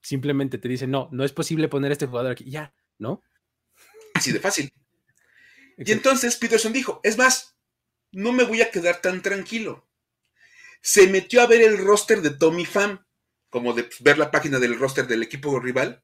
[0.01, 2.49] Simplemente te dice, no, no es posible poner este jugador aquí.
[2.49, 3.21] Ya, ¿no?
[4.13, 4.71] Así de fácil.
[5.77, 7.57] Y entonces Peterson dijo, es más,
[8.11, 9.89] no me voy a quedar tan tranquilo.
[10.81, 13.04] Se metió a ver el roster de Tommy Pham,
[13.55, 16.03] como de ver la página del roster del equipo rival.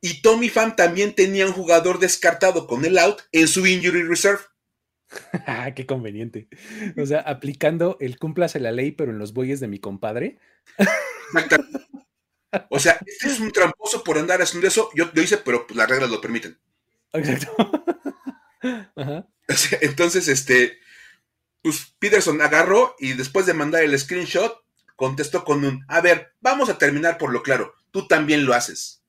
[0.00, 4.40] Y Tommy Pham también tenía un jugador descartado con el out en su injury reserve.
[5.76, 6.48] Qué conveniente.
[7.00, 10.40] O sea, aplicando el cúmplase la ley, pero en los bueyes de mi compadre.
[12.68, 14.90] O sea, este es un tramposo por andar haciendo eso.
[14.96, 16.58] Yo lo hice, pero pues, las reglas lo permiten.
[17.12, 17.54] Exacto.
[19.82, 20.80] entonces, este,
[21.62, 24.64] pues Peterson agarró y después de mandar el screenshot,
[25.00, 29.02] contestó con un, a ver, vamos a terminar por lo claro, tú también lo haces.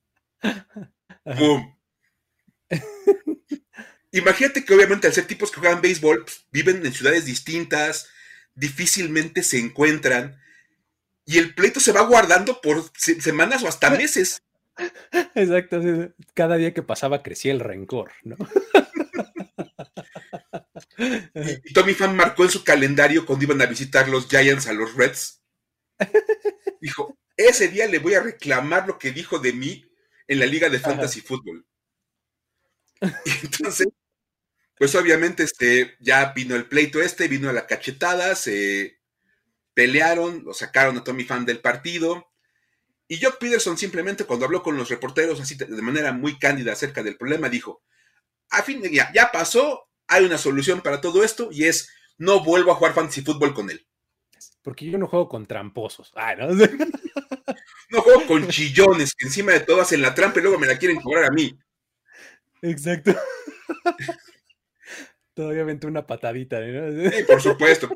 [1.38, 1.76] ¡Pum!
[4.10, 8.08] Imagínate que obviamente al ser tipos que juegan béisbol, pues, viven en ciudades distintas,
[8.54, 10.40] difícilmente se encuentran,
[11.26, 14.42] y el pleito se va guardando por semanas o hasta meses.
[15.34, 15.78] Exacto,
[16.32, 18.36] cada día que pasaba crecía el rencor, ¿no?
[20.96, 24.94] y Tommy Fan marcó en su calendario cuando iban a visitar los Giants a los
[24.94, 25.41] Reds.
[26.80, 29.84] Dijo, ese día le voy a reclamar lo que dijo de mí
[30.26, 31.66] en la liga de fantasy fútbol.
[33.00, 33.88] Y entonces,
[34.76, 39.00] pues obviamente este, ya vino el pleito este, vino la cachetada, se
[39.74, 42.30] pelearon, lo sacaron a Tommy Fan del partido.
[43.08, 47.02] Y Jock Peterson simplemente cuando habló con los reporteros así de manera muy cándida acerca
[47.02, 47.82] del problema, dijo,
[48.50, 52.42] a fin de ya, ya pasó, hay una solución para todo esto y es no
[52.44, 53.86] vuelvo a jugar fantasy fútbol con él.
[54.62, 56.12] Porque yo no juego con tramposos.
[56.38, 56.48] ¿no?
[57.90, 60.78] no juego con chillones que encima de todo hacen la trampa y luego me la
[60.78, 61.56] quieren cobrar a mí.
[62.62, 63.14] Exacto.
[65.34, 66.60] Todavía aventó una patadita.
[66.60, 67.10] ¿no?
[67.10, 67.90] Sí, por supuesto.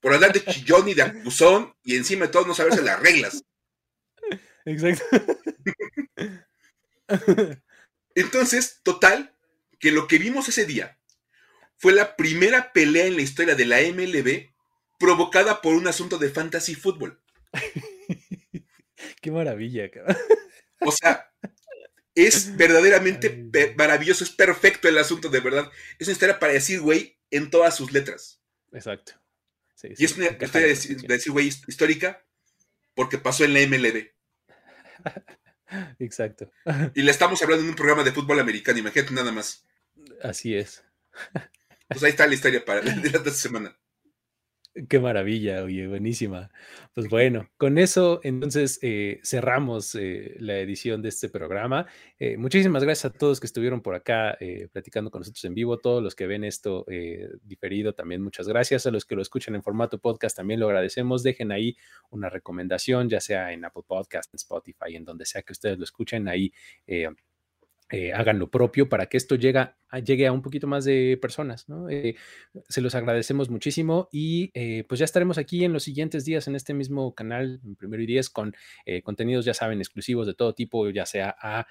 [0.00, 3.44] Por andar de chillón y de acusón y encima de todo no saberse las reglas.
[4.64, 5.04] Exacto.
[8.14, 9.34] Entonces, total,
[9.78, 10.98] que lo que vimos ese día
[11.76, 14.50] fue la primera pelea en la historia de la MLB
[14.98, 17.20] provocada por un asunto de fantasy fútbol.
[19.20, 19.90] Qué maravilla,
[20.80, 21.32] O sea,
[22.14, 25.70] es verdaderamente maravilloso, es perfecto el asunto, de verdad.
[25.98, 28.40] Es una historia para decir, güey, en todas sus letras.
[28.72, 29.12] Exacto.
[29.82, 32.24] y es una historia de decir, güey, histórica,
[32.94, 34.08] porque pasó en la MLB.
[35.98, 36.50] Exacto.
[36.94, 39.66] Y le estamos hablando en un programa de fútbol americano, imagínate nada más.
[40.22, 40.82] Así es.
[41.88, 43.78] Pues ahí está la historia para de esta semana.
[44.86, 46.50] Qué maravilla, oye, buenísima.
[46.94, 51.86] Pues bueno, con eso entonces eh, cerramos eh, la edición de este programa.
[52.18, 54.36] Eh, muchísimas gracias a todos que estuvieron por acá
[54.72, 56.84] platicando con nosotros en vivo, todos los que ven esto
[57.42, 61.22] diferido también muchas gracias, a los que lo escuchan en formato podcast también lo agradecemos.
[61.22, 61.76] Dejen ahí
[62.10, 65.84] una recomendación, ya sea en Apple Podcast, en Spotify, en donde sea que ustedes lo
[65.84, 66.52] escuchen ahí
[67.90, 71.66] eh, hagan lo propio para que esto llegue a un poquito más de personas.
[71.90, 72.16] Eh,
[72.68, 76.54] se los agradecemos muchísimo y eh, pues ya estaremos aquí en los siguientes días en
[76.54, 78.54] este mismo canal, en primero y diez, con
[79.04, 81.66] contenidos, ya saben, exclusivos de todo tipo, ya sea a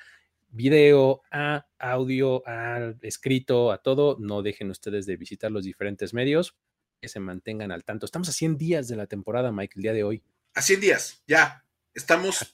[0.49, 4.17] video, a audio, a escrito, a todo.
[4.19, 6.57] No dejen ustedes de visitar los diferentes medios,
[6.99, 8.07] que se mantengan al tanto.
[8.07, 10.23] Estamos a 100 días de la temporada, Mike, el día de hoy.
[10.55, 11.63] A 100 días, ya.
[11.93, 12.51] Estamos,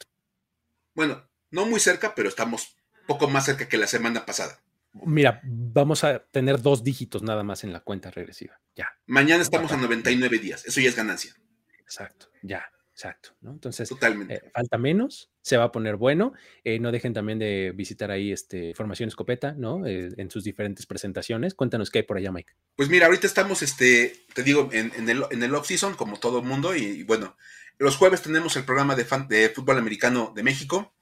[0.94, 2.76] bueno, no muy cerca, pero estamos
[3.08, 4.60] poco más cerca que la semana pasada.
[4.94, 8.60] Mira, vamos a tener dos dígitos nada más en la cuenta regresiva.
[8.76, 8.90] Ya.
[9.08, 10.66] Mañana estamos a 99 días.
[10.66, 11.36] Eso ya es ganancia.
[11.80, 13.36] Exacto, ya, exacto.
[13.42, 13.52] ¿no?
[13.52, 14.36] Entonces, Totalmente.
[14.36, 16.34] Eh, falta menos, se va a poner bueno.
[16.64, 19.86] Eh, no dejen también de visitar ahí este, Formación Escopeta, ¿no?
[19.88, 21.56] Eh, en sus diferentes presentaciones.
[21.56, 22.54] Cuéntanos qué hay por allá, Mike.
[22.76, 26.46] Pues mira, ahorita estamos, este, te digo, en, el, en el off-season, como todo el
[26.46, 26.76] mundo.
[26.76, 27.36] Y, bueno,
[27.80, 30.94] los jueves tenemos el programa de, de fútbol americano de México.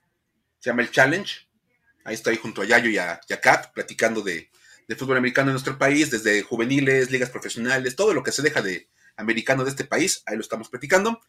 [0.59, 1.50] Se llama el Challenge
[2.03, 4.49] Ahí estoy junto a Yayo y a, Kat platicando de,
[4.97, 8.89] fútbol americano en nuestro país, desde juveniles, ligas profesionales, todo lo que se deja de
[9.15, 11.21] americano de este país, ahí lo estamos platicando.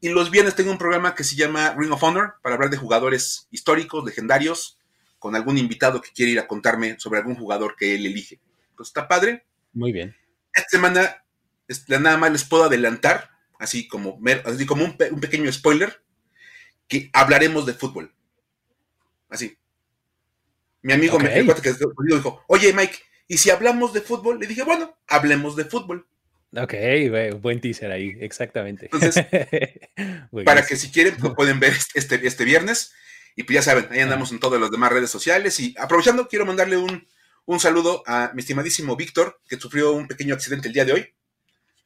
[0.00, 2.76] Y los viernes tengo un programa que se llama Ring of Honor para hablar de
[2.76, 4.78] jugadores históricos, legendarios,
[5.18, 8.40] con algún invitado que quiere ir a contarme sobre algún jugador que él elige.
[8.76, 9.46] Pues está padre.
[9.72, 10.14] Muy bien.
[10.52, 11.24] Esta semana
[11.88, 16.02] nada más les puedo adelantar, así como, así como un, un pequeño spoiler,
[16.86, 18.14] que hablaremos de fútbol.
[19.28, 19.58] Así,
[20.82, 24.38] mi amigo me dijo, oye Mike, ¿y si hablamos de fútbol?
[24.38, 26.06] Le dije, bueno, hablemos de fútbol.
[26.56, 26.74] Ok,
[27.40, 28.88] buen teaser ahí, exactamente.
[28.90, 29.26] Entonces,
[30.44, 32.94] para que si quieren, lo pueden ver este, este viernes.
[33.36, 35.60] Y pues ya saben, ahí andamos en todas las demás redes sociales.
[35.60, 37.06] Y aprovechando, quiero mandarle un,
[37.44, 41.14] un saludo a mi estimadísimo Víctor, que sufrió un pequeño accidente el día de hoy.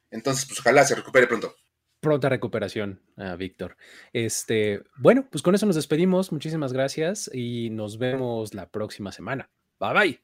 [0.09, 1.55] Entonces, pues ojalá se recupere pronto
[2.03, 2.99] pronta recuperación,
[3.39, 3.77] Víctor.
[4.13, 6.31] Este, bueno, pues con eso nos despedimos.
[6.31, 9.49] Muchísimas gracias y nos vemos la próxima semana.
[9.79, 10.19] Bye bye.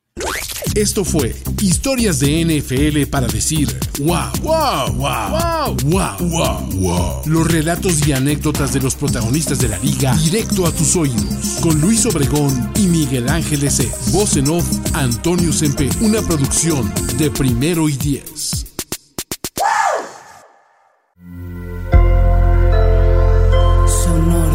[0.75, 3.67] Esto fue Historias de NFL para decir
[3.99, 9.77] wow, wow, wow, wow, wow, wow, Los relatos y anécdotas de los protagonistas de la
[9.79, 11.59] liga directo a tus oídos.
[11.61, 13.89] Con Luis Obregón y Miguel Ángeles E.
[14.11, 15.89] Voz en off, Antonio Sempe.
[16.01, 18.68] Una producción de primero y diez.
[24.09, 24.48] sonora.